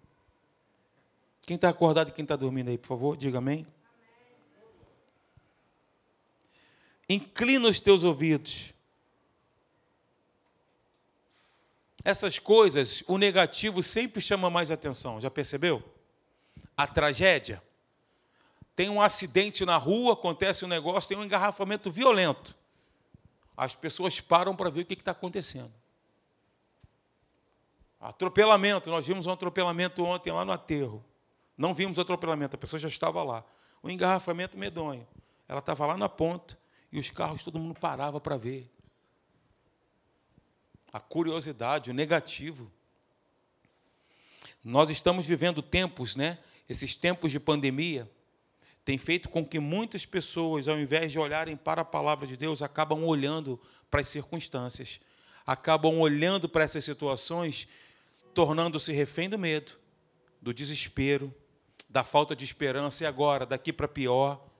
Quem 1.44 1.56
está 1.56 1.68
acordado 1.68 2.10
e 2.10 2.12
quem 2.12 2.22
está 2.22 2.36
dormindo 2.36 2.68
aí, 2.68 2.78
por 2.78 2.86
favor, 2.86 3.16
diga 3.16 3.38
amém. 3.38 3.66
Inclina 7.08 7.68
os 7.68 7.80
teus 7.80 8.04
ouvidos. 8.04 8.72
Essas 12.04 12.38
coisas, 12.38 13.02
o 13.06 13.16
negativo 13.16 13.82
sempre 13.82 14.20
chama 14.20 14.50
mais 14.50 14.70
atenção, 14.70 15.20
já 15.20 15.30
percebeu? 15.30 15.82
A 16.76 16.86
tragédia. 16.86 17.62
Tem 18.76 18.90
um 18.90 19.00
acidente 19.00 19.64
na 19.64 19.76
rua, 19.76 20.12
acontece 20.12 20.64
um 20.64 20.68
negócio, 20.68 21.08
tem 21.08 21.18
um 21.18 21.24
engarrafamento 21.24 21.90
violento 21.90 22.54
as 23.56 23.74
pessoas 23.74 24.20
param 24.20 24.54
para 24.54 24.70
ver 24.70 24.82
o 24.82 24.86
que 24.86 24.94
está 24.94 25.12
acontecendo. 25.12 25.72
Atropelamento, 28.00 28.90
nós 28.90 29.06
vimos 29.06 29.26
um 29.26 29.30
atropelamento 29.30 30.04
ontem 30.04 30.32
lá 30.32 30.44
no 30.44 30.52
aterro. 30.52 31.02
Não 31.56 31.72
vimos 31.72 31.98
atropelamento, 31.98 32.56
a 32.56 32.58
pessoa 32.58 32.80
já 32.80 32.88
estava 32.88 33.22
lá. 33.22 33.44
O 33.82 33.88
engarrafamento 33.88 34.58
medonho. 34.58 35.06
Ela 35.48 35.60
estava 35.60 35.86
lá 35.86 35.96
na 35.96 36.08
ponta 36.08 36.58
e 36.94 36.98
os 37.00 37.11
carros, 37.11 37.42
todo 37.42 37.59
mundo 37.59 37.76
parava 37.76 38.20
para 38.20 38.37
ver. 38.37 38.70
A 40.92 41.00
curiosidade, 41.00 41.90
o 41.90 41.94
negativo. 41.94 42.70
Nós 44.62 44.90
estamos 44.90 45.26
vivendo 45.26 45.61
tempos, 45.61 46.14
né? 46.14 46.38
Esses 46.68 46.94
tempos 46.94 47.33
de 47.33 47.40
pandemia, 47.40 48.09
tem 48.85 48.96
feito 48.96 49.28
com 49.28 49.44
que 49.44 49.59
muitas 49.59 50.07
pessoas, 50.07 50.68
ao 50.68 50.78
invés 50.78 51.11
de 51.11 51.18
olharem 51.18 51.57
para 51.57 51.83
a 51.83 51.85
palavra 51.85 52.28
de 52.28 52.37
Deus, 52.37 52.62
acabam 52.62 53.02
olhando 53.02 53.61
para 53.90 54.00
as 54.00 54.07
circunstâncias, 54.07 55.00
acabam 55.44 55.98
olhando 55.98 56.48
para 56.48 56.62
essas 56.62 56.85
situações, 56.85 57.66
tornando-se 58.33 58.92
refém 58.92 59.28
do 59.28 59.37
medo, 59.37 59.72
do 60.40 60.54
desespero, 60.54 61.35
da 61.88 62.04
falta 62.04 62.37
de 62.37 62.44
esperança, 62.44 63.02
e 63.02 63.07
agora, 63.09 63.44
daqui 63.44 63.72
para 63.72 63.88
pior. 63.88 64.53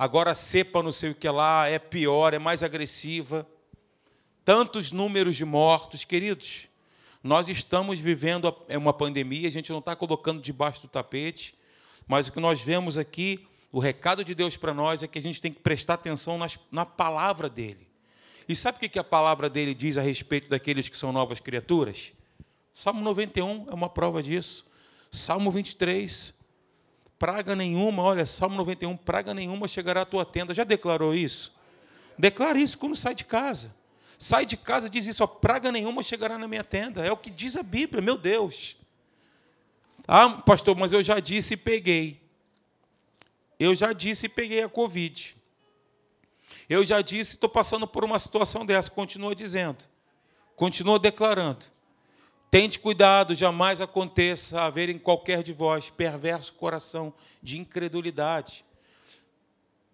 Agora 0.00 0.30
a 0.30 0.34
cepa 0.34 0.82
não 0.82 0.90
sei 0.90 1.10
o 1.10 1.14
que 1.14 1.28
lá 1.28 1.68
é 1.68 1.78
pior, 1.78 2.32
é 2.32 2.38
mais 2.38 2.62
agressiva. 2.62 3.46
Tantos 4.46 4.92
números 4.92 5.36
de 5.36 5.44
mortos, 5.44 6.04
queridos. 6.04 6.68
Nós 7.22 7.50
estamos 7.50 8.00
vivendo 8.00 8.50
uma 8.70 8.94
pandemia, 8.94 9.46
a 9.46 9.50
gente 9.50 9.70
não 9.70 9.78
está 9.78 9.94
colocando 9.94 10.40
debaixo 10.40 10.80
do 10.80 10.88
tapete, 10.88 11.54
mas 12.08 12.28
o 12.28 12.32
que 12.32 12.40
nós 12.40 12.62
vemos 12.62 12.96
aqui 12.96 13.46
o 13.70 13.78
recado 13.78 14.24
de 14.24 14.34
Deus 14.34 14.56
para 14.56 14.72
nós 14.72 15.02
é 15.02 15.06
que 15.06 15.18
a 15.18 15.22
gente 15.22 15.38
tem 15.38 15.52
que 15.52 15.60
prestar 15.60 15.94
atenção 15.94 16.38
nas, 16.38 16.58
na 16.72 16.86
palavra 16.86 17.50
dele. 17.50 17.86
E 18.48 18.56
sabe 18.56 18.78
o 18.78 18.88
que 18.88 18.98
a 18.98 19.04
palavra 19.04 19.50
dele 19.50 19.74
diz 19.74 19.98
a 19.98 20.00
respeito 20.00 20.48
daqueles 20.48 20.88
que 20.88 20.96
são 20.96 21.12
novas 21.12 21.40
criaturas? 21.40 22.14
Salmo 22.72 23.02
91 23.02 23.66
é 23.70 23.74
uma 23.74 23.90
prova 23.90 24.22
disso. 24.22 24.64
Salmo 25.12 25.50
23, 25.50 26.39
praga 27.20 27.54
nenhuma, 27.54 28.02
olha, 28.02 28.24
Salmo 28.24 28.56
91, 28.56 28.96
praga 28.96 29.34
nenhuma 29.34 29.68
chegará 29.68 30.00
à 30.00 30.06
tua 30.06 30.24
tenda. 30.24 30.54
Já 30.54 30.64
declarou 30.64 31.14
isso? 31.14 31.52
Declara 32.18 32.58
isso 32.58 32.78
quando 32.78 32.96
sai 32.96 33.14
de 33.14 33.24
casa. 33.24 33.76
Sai 34.18 34.46
de 34.46 34.56
casa 34.56 34.88
diz 34.88 35.06
isso, 35.06 35.22
ó, 35.22 35.26
praga 35.26 35.70
nenhuma 35.70 36.02
chegará 36.02 36.38
na 36.38 36.48
minha 36.48 36.64
tenda. 36.64 37.04
É 37.04 37.12
o 37.12 37.16
que 37.18 37.30
diz 37.30 37.56
a 37.56 37.62
Bíblia, 37.62 38.00
meu 38.00 38.16
Deus. 38.16 38.76
Ah, 40.08 40.30
pastor, 40.30 40.74
mas 40.74 40.94
eu 40.94 41.02
já 41.02 41.20
disse 41.20 41.54
e 41.54 41.56
peguei. 41.58 42.22
Eu 43.58 43.74
já 43.74 43.92
disse 43.92 44.24
e 44.24 44.28
peguei 44.28 44.62
a 44.62 44.68
Covid. 44.68 45.36
Eu 46.70 46.82
já 46.86 47.02
disse, 47.02 47.32
estou 47.32 47.50
passando 47.50 47.86
por 47.86 48.02
uma 48.02 48.18
situação 48.18 48.64
dessa. 48.64 48.90
Continua 48.90 49.34
dizendo. 49.34 49.84
Continua 50.56 50.98
declarando. 50.98 51.66
Tente 52.50 52.80
cuidado, 52.80 53.34
jamais 53.34 53.80
aconteça 53.80 54.62
haver 54.62 54.88
em 54.88 54.98
qualquer 54.98 55.42
de 55.42 55.52
vós 55.52 55.88
perverso 55.88 56.54
coração 56.54 57.14
de 57.40 57.60
incredulidade. 57.60 58.64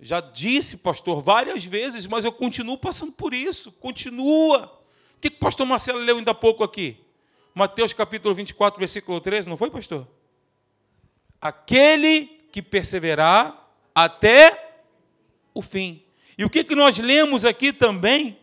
Já 0.01 0.21
disse, 0.21 0.79
pastor, 0.79 1.23
várias 1.23 1.65
vezes, 1.65 2.07
mas 2.07 2.25
eu 2.25 2.33
continuo 2.33 2.79
passando 2.79 3.13
por 3.13 3.35
isso. 3.35 3.73
Continua. 3.73 4.73
O 5.17 5.21
que 5.21 5.29
o 5.29 5.33
pastor 5.33 5.67
Marcelo 5.67 5.99
leu 5.99 6.17
ainda 6.19 6.31
há 6.31 6.35
pouco 6.35 6.65
aqui? 6.65 6.99
Mateus 7.55 7.93
capítulo 7.93 8.35
24, 8.35 8.79
versículo 8.79 9.21
13, 9.21 9.49
não 9.49 9.57
foi, 9.57 9.71
pastor? 9.71 10.07
Aquele 11.41 12.27
que 12.53 12.63
perseverar 12.63 13.71
até 13.95 14.79
o 15.55 15.63
fim. 15.63 16.03
E 16.37 16.45
o 16.45 16.51
que, 16.51 16.75
nós 16.75 16.99
lemos 16.99 17.47
aqui 17.47 17.73
também? 17.73 18.39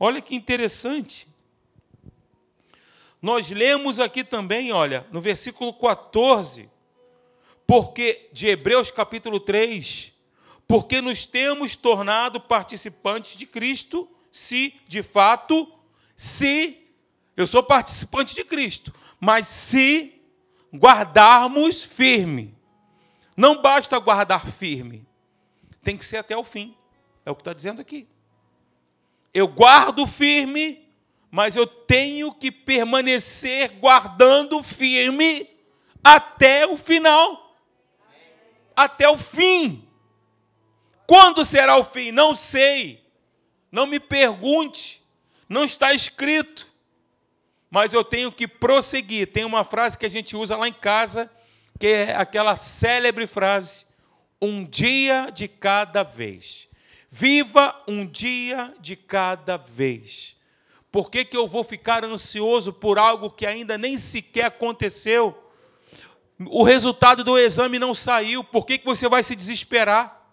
Olha 0.00 0.22
que 0.22 0.34
interessante. 0.34 1.28
Nós 3.20 3.50
lemos 3.50 3.98
aqui 3.98 4.22
também, 4.22 4.72
olha, 4.72 5.06
no 5.10 5.20
versículo 5.20 5.72
14, 5.72 6.70
porque 7.66 8.28
de 8.32 8.48
Hebreus 8.48 8.90
capítulo 8.90 9.40
3, 9.40 10.12
porque 10.68 11.00
nos 11.00 11.24
temos 11.24 11.74
tornado 11.76 12.40
participantes 12.40 13.36
de 13.36 13.46
Cristo, 13.46 14.08
se 14.30 14.74
de 14.86 15.02
fato, 15.02 15.72
se 16.14 16.86
eu 17.36 17.46
sou 17.46 17.62
participante 17.62 18.34
de 18.34 18.44
Cristo, 18.44 18.94
mas 19.18 19.46
se 19.46 20.20
guardarmos 20.74 21.82
firme, 21.82 22.54
não 23.36 23.60
basta 23.60 23.98
guardar 23.98 24.46
firme, 24.46 25.06
tem 25.82 25.96
que 25.96 26.04
ser 26.04 26.16
até 26.18 26.36
o 26.36 26.44
fim. 26.44 26.76
É 27.24 27.30
o 27.30 27.34
que 27.34 27.40
está 27.40 27.52
dizendo 27.52 27.80
aqui. 27.80 28.08
Eu 29.34 29.48
guardo 29.48 30.06
firme, 30.06 30.85
mas 31.30 31.56
eu 31.56 31.66
tenho 31.66 32.32
que 32.32 32.50
permanecer 32.50 33.72
guardando 33.78 34.62
firme 34.62 35.48
até 36.02 36.66
o 36.66 36.76
final. 36.76 37.56
Até 38.74 39.08
o 39.08 39.18
fim. 39.18 39.86
Quando 41.06 41.44
será 41.44 41.76
o 41.76 41.84
fim? 41.84 42.12
Não 42.12 42.34
sei. 42.34 43.04
Não 43.70 43.86
me 43.86 43.98
pergunte. 43.98 45.02
Não 45.48 45.64
está 45.64 45.92
escrito. 45.92 46.66
Mas 47.70 47.92
eu 47.92 48.04
tenho 48.04 48.30
que 48.30 48.46
prosseguir. 48.46 49.32
Tem 49.32 49.44
uma 49.44 49.64
frase 49.64 49.98
que 49.98 50.06
a 50.06 50.10
gente 50.10 50.36
usa 50.36 50.56
lá 50.56 50.68
em 50.68 50.72
casa, 50.72 51.30
que 51.78 51.86
é 51.86 52.16
aquela 52.16 52.56
célebre 52.56 53.26
frase: 53.26 53.86
um 54.40 54.64
dia 54.64 55.30
de 55.32 55.48
cada 55.48 56.02
vez. 56.02 56.68
Viva 57.08 57.82
um 57.88 58.06
dia 58.06 58.74
de 58.80 58.94
cada 58.96 59.56
vez. 59.56 60.35
Por 60.96 61.10
que, 61.10 61.26
que 61.26 61.36
eu 61.36 61.46
vou 61.46 61.62
ficar 61.62 62.06
ansioso 62.06 62.72
por 62.72 62.98
algo 62.98 63.28
que 63.28 63.44
ainda 63.44 63.76
nem 63.76 63.98
sequer 63.98 64.46
aconteceu? 64.46 65.36
O 66.46 66.62
resultado 66.62 67.22
do 67.22 67.36
exame 67.36 67.78
não 67.78 67.92
saiu, 67.92 68.42
por 68.42 68.64
que, 68.64 68.78
que 68.78 68.86
você 68.86 69.06
vai 69.06 69.22
se 69.22 69.36
desesperar? 69.36 70.26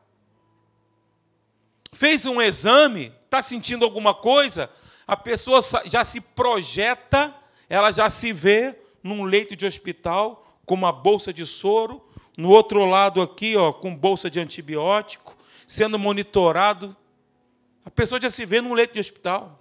Fez 1.91 2.25
um 2.25 2.41
exame, 2.41 3.11
está 3.25 3.41
sentindo 3.41 3.83
alguma 3.83 4.13
coisa, 4.13 4.71
a 5.05 5.17
pessoa 5.17 5.59
já 5.83 6.01
se 6.05 6.21
projeta, 6.21 7.35
ela 7.67 7.91
já 7.91 8.09
se 8.09 8.31
vê 8.31 8.73
num 9.03 9.25
leito 9.25 9.57
de 9.57 9.65
hospital, 9.65 10.47
com 10.65 10.75
uma 10.75 10.93
bolsa 10.93 11.33
de 11.33 11.45
soro, 11.45 12.01
no 12.37 12.51
outro 12.51 12.85
lado 12.85 13.21
aqui, 13.21 13.57
ó, 13.57 13.73
com 13.73 13.93
bolsa 13.93 14.29
de 14.29 14.39
antibiótico, 14.39 15.35
sendo 15.67 15.99
monitorado. 15.99 16.95
A 17.83 17.91
pessoa 17.91 18.21
já 18.21 18.29
se 18.29 18.45
vê 18.45 18.61
num 18.61 18.73
leito 18.73 18.93
de 18.93 19.01
hospital. 19.01 19.59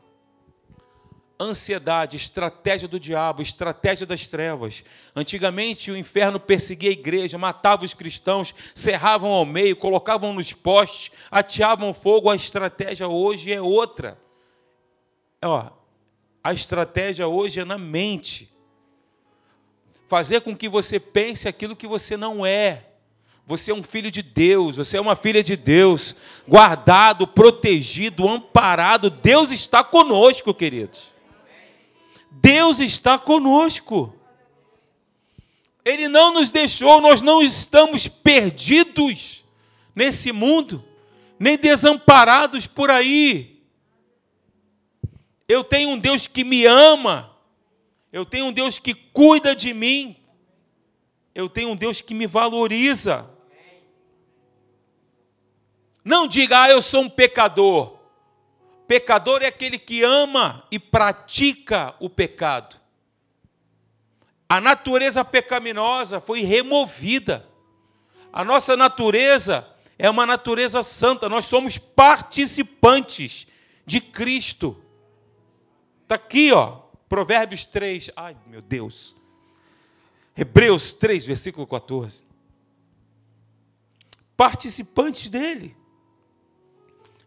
Ansiedade, 1.42 2.16
estratégia 2.16 2.86
do 2.86 3.00
diabo, 3.00 3.42
estratégia 3.42 4.06
das 4.06 4.28
trevas. 4.28 4.84
Antigamente 5.14 5.90
o 5.90 5.96
inferno 5.96 6.38
perseguia 6.38 6.90
a 6.90 6.92
igreja, 6.92 7.36
matava 7.36 7.84
os 7.84 7.92
cristãos, 7.92 8.54
cerravam 8.72 9.32
ao 9.32 9.44
meio, 9.44 9.74
colocavam 9.74 10.32
nos 10.32 10.52
postes, 10.52 11.10
ateavam 11.28 11.92
fogo. 11.92 12.30
A 12.30 12.36
estratégia 12.36 13.08
hoje 13.08 13.52
é 13.52 13.60
outra. 13.60 14.16
Ó, 15.44 15.68
a 16.44 16.52
estratégia 16.52 17.26
hoje 17.26 17.58
é 17.58 17.64
na 17.64 17.76
mente. 17.76 18.48
Fazer 20.06 20.42
com 20.42 20.56
que 20.56 20.68
você 20.68 21.00
pense 21.00 21.48
aquilo 21.48 21.74
que 21.74 21.88
você 21.88 22.16
não 22.16 22.46
é. 22.46 22.84
Você 23.48 23.72
é 23.72 23.74
um 23.74 23.82
filho 23.82 24.12
de 24.12 24.22
Deus, 24.22 24.76
você 24.76 24.96
é 24.96 25.00
uma 25.00 25.16
filha 25.16 25.42
de 25.42 25.56
Deus, 25.56 26.14
guardado, 26.46 27.26
protegido, 27.26 28.28
amparado. 28.28 29.10
Deus 29.10 29.50
está 29.50 29.82
conosco, 29.82 30.54
queridos. 30.54 31.11
Deus 32.40 32.80
está 32.80 33.18
conosco. 33.18 34.14
Ele 35.84 36.08
não 36.08 36.32
nos 36.32 36.50
deixou, 36.50 37.00
nós 37.00 37.20
não 37.20 37.42
estamos 37.42 38.06
perdidos 38.06 39.44
nesse 39.94 40.30
mundo, 40.32 40.84
nem 41.38 41.58
desamparados 41.58 42.66
por 42.66 42.90
aí. 42.90 43.60
Eu 45.48 45.64
tenho 45.64 45.90
um 45.90 45.98
Deus 45.98 46.26
que 46.26 46.44
me 46.44 46.64
ama, 46.64 47.36
eu 48.12 48.24
tenho 48.24 48.46
um 48.46 48.52
Deus 48.52 48.78
que 48.78 48.94
cuida 48.94 49.54
de 49.54 49.74
mim, 49.74 50.16
eu 51.34 51.48
tenho 51.48 51.70
um 51.70 51.76
Deus 51.76 52.00
que 52.00 52.14
me 52.14 52.26
valoriza. 52.26 53.28
Não 56.04 56.26
diga, 56.26 56.62
ah, 56.62 56.70
eu 56.70 56.82
sou 56.82 57.02
um 57.02 57.10
pecador. 57.10 58.01
Pecador 58.86 59.42
é 59.42 59.46
aquele 59.46 59.78
que 59.78 60.02
ama 60.02 60.66
e 60.70 60.78
pratica 60.78 61.94
o 62.00 62.10
pecado. 62.10 62.76
A 64.48 64.60
natureza 64.60 65.24
pecaminosa 65.24 66.20
foi 66.20 66.42
removida. 66.42 67.48
A 68.32 68.44
nossa 68.44 68.76
natureza 68.76 69.66
é 69.98 70.10
uma 70.10 70.26
natureza 70.26 70.82
santa. 70.82 71.28
Nós 71.28 71.46
somos 71.46 71.78
participantes 71.78 73.46
de 73.86 74.00
Cristo. 74.00 74.76
Está 76.02 76.16
aqui, 76.16 76.52
ó, 76.52 76.80
Provérbios 77.08 77.64
3. 77.64 78.10
Ai, 78.16 78.36
meu 78.46 78.60
Deus. 78.60 79.16
Hebreus 80.36 80.92
3, 80.94 81.24
versículo 81.24 81.66
14. 81.66 82.24
Participantes 84.36 85.30
dele. 85.30 85.76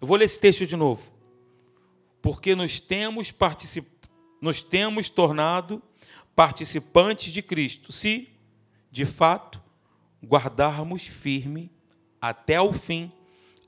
Eu 0.02 0.08
vou 0.08 0.18
ler 0.18 0.26
esse 0.26 0.40
texto 0.40 0.66
de 0.66 0.76
novo. 0.76 1.15
Porque 2.26 2.56
nos 2.56 2.80
temos, 2.80 3.30
particip... 3.30 3.88
nos 4.42 4.64
temos 4.64 5.12
tornado 5.12 5.80
participantes 6.36 7.32
de 7.32 7.44
Cristo, 7.44 7.92
se, 7.92 8.30
de 8.90 9.06
fato, 9.06 9.62
guardarmos 10.24 11.06
firme 11.06 11.72
até 12.20 12.60
o 12.60 12.74
fim 12.74 13.12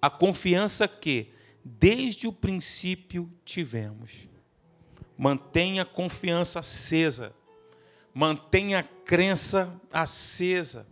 a 0.02 0.10
confiança 0.10 0.88
que, 0.88 1.32
desde 1.64 2.28
o 2.28 2.34
princípio, 2.34 3.32
tivemos. 3.46 4.28
Mantenha 5.16 5.84
a 5.84 5.86
confiança 5.86 6.58
acesa, 6.58 7.36
mantenha 8.12 8.80
a 8.80 8.84
crença 8.84 9.80
acesa, 9.94 10.88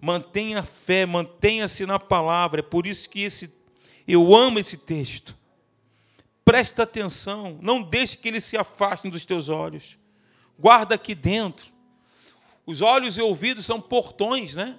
mantenha 0.00 0.60
a 0.60 0.62
fé, 0.62 1.04
mantenha-se 1.06 1.86
na 1.86 1.98
palavra. 1.98 2.60
É 2.60 2.62
por 2.62 2.86
isso 2.86 3.10
que 3.10 3.22
esse 3.22 3.52
eu 4.06 4.32
amo 4.32 4.60
esse 4.60 4.78
texto. 4.78 5.42
Presta 6.44 6.82
atenção, 6.82 7.58
não 7.62 7.82
deixe 7.82 8.16
que 8.16 8.28
ele 8.28 8.40
se 8.40 8.56
afaste 8.56 9.08
dos 9.08 9.24
teus 9.24 9.48
olhos. 9.48 9.98
Guarda 10.58 10.94
aqui 10.94 11.14
dentro. 11.14 11.72
Os 12.66 12.80
olhos 12.80 13.16
e 13.16 13.22
ouvidos 13.22 13.64
são 13.64 13.80
portões, 13.80 14.54
né? 14.54 14.78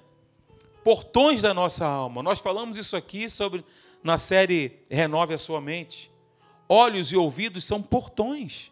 Portões 0.84 1.42
da 1.42 1.54
nossa 1.54 1.86
alma. 1.86 2.22
Nós 2.22 2.40
falamos 2.40 2.78
isso 2.78 2.96
aqui 2.96 3.30
sobre 3.30 3.66
na 4.04 4.18
série 4.18 4.80
Renove 4.90 5.34
a 5.34 5.38
sua 5.38 5.60
mente. 5.60 6.12
Olhos 6.70 7.12
e 7.12 7.18
ouvidos 7.18 7.64
são 7.64 7.82
portões. 7.82 8.72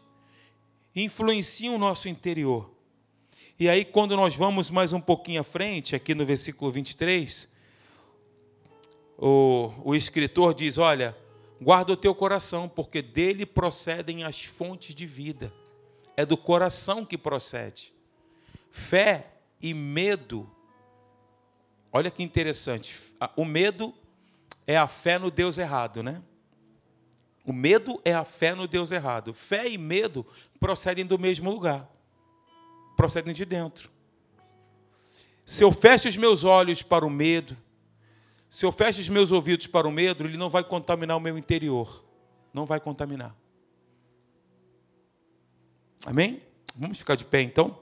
Influenciam 0.96 1.76
o 1.76 1.80
nosso 1.80 2.08
interior. 2.08 2.70
E 3.60 3.68
aí, 3.68 3.84
quando 3.84 4.16
nós 4.16 4.36
vamos 4.36 4.70
mais 4.70 4.94
um 4.94 5.02
pouquinho 5.02 5.42
à 5.42 5.44
frente, 5.44 5.96
aqui 5.96 6.14
no 6.14 6.26
versículo 6.26 6.72
23, 6.72 7.56
o, 9.18 9.72
o 9.84 9.96
escritor 9.96 10.54
diz: 10.54 10.78
Olha, 10.78 11.16
guarda 11.62 11.94
o 11.94 11.98
teu 11.98 12.14
coração, 12.14 12.68
porque 12.68 13.02
dele 13.02 13.46
procedem 13.46 14.24
as 14.24 14.44
fontes 14.44 14.94
de 14.94 15.06
vida. 15.06 15.54
É 16.16 16.26
do 16.26 16.38
coração 16.38 17.06
que 17.06 17.18
procede. 17.18 17.94
Fé 18.72 19.28
e 19.62 19.74
medo. 19.74 20.50
Olha 21.92 22.12
que 22.12 22.24
interessante. 22.24 23.00
O 23.36 23.46
medo 23.46 23.94
é 24.68 24.78
a 24.78 24.88
fé 24.88 25.18
no 25.18 25.32
Deus 25.32 25.58
errado, 25.58 26.04
né? 26.04 26.22
O 27.46 27.52
medo 27.52 28.02
é 28.06 28.14
a 28.14 28.24
fé 28.24 28.56
no 28.56 28.68
Deus 28.68 28.92
errado. 28.92 29.34
Fé 29.34 29.68
e 29.68 29.78
medo 29.78 30.26
procedem 30.60 31.06
do 31.06 31.20
mesmo 31.20 31.52
lugar. 31.52 31.90
Procedem 32.96 33.34
de 33.34 33.46
dentro. 33.46 33.92
Se 35.46 35.64
eu 35.64 35.72
fecho 35.72 36.08
os 36.08 36.16
meus 36.16 36.44
olhos 36.44 36.82
para 36.82 37.06
o 37.06 37.10
medo, 37.10 37.58
se 38.54 38.68
eu 38.68 38.72
fecho 38.72 39.02
os 39.02 39.10
meus 39.10 39.32
ouvidos 39.32 39.66
para 39.66 39.88
o 39.88 39.92
medo, 39.92 40.26
ele 40.26 40.38
não 40.38 40.48
vai 40.48 40.64
contaminar 40.64 41.18
o 41.18 41.20
meu 41.20 41.36
interior. 41.40 42.06
Não 42.54 42.68
vai 42.68 42.80
contaminar. 42.80 43.36
Amém? 46.06 46.40
Vamos 46.76 47.00
ficar 47.00 47.16
de 47.16 47.26
pé 47.26 47.42
então? 47.42 47.80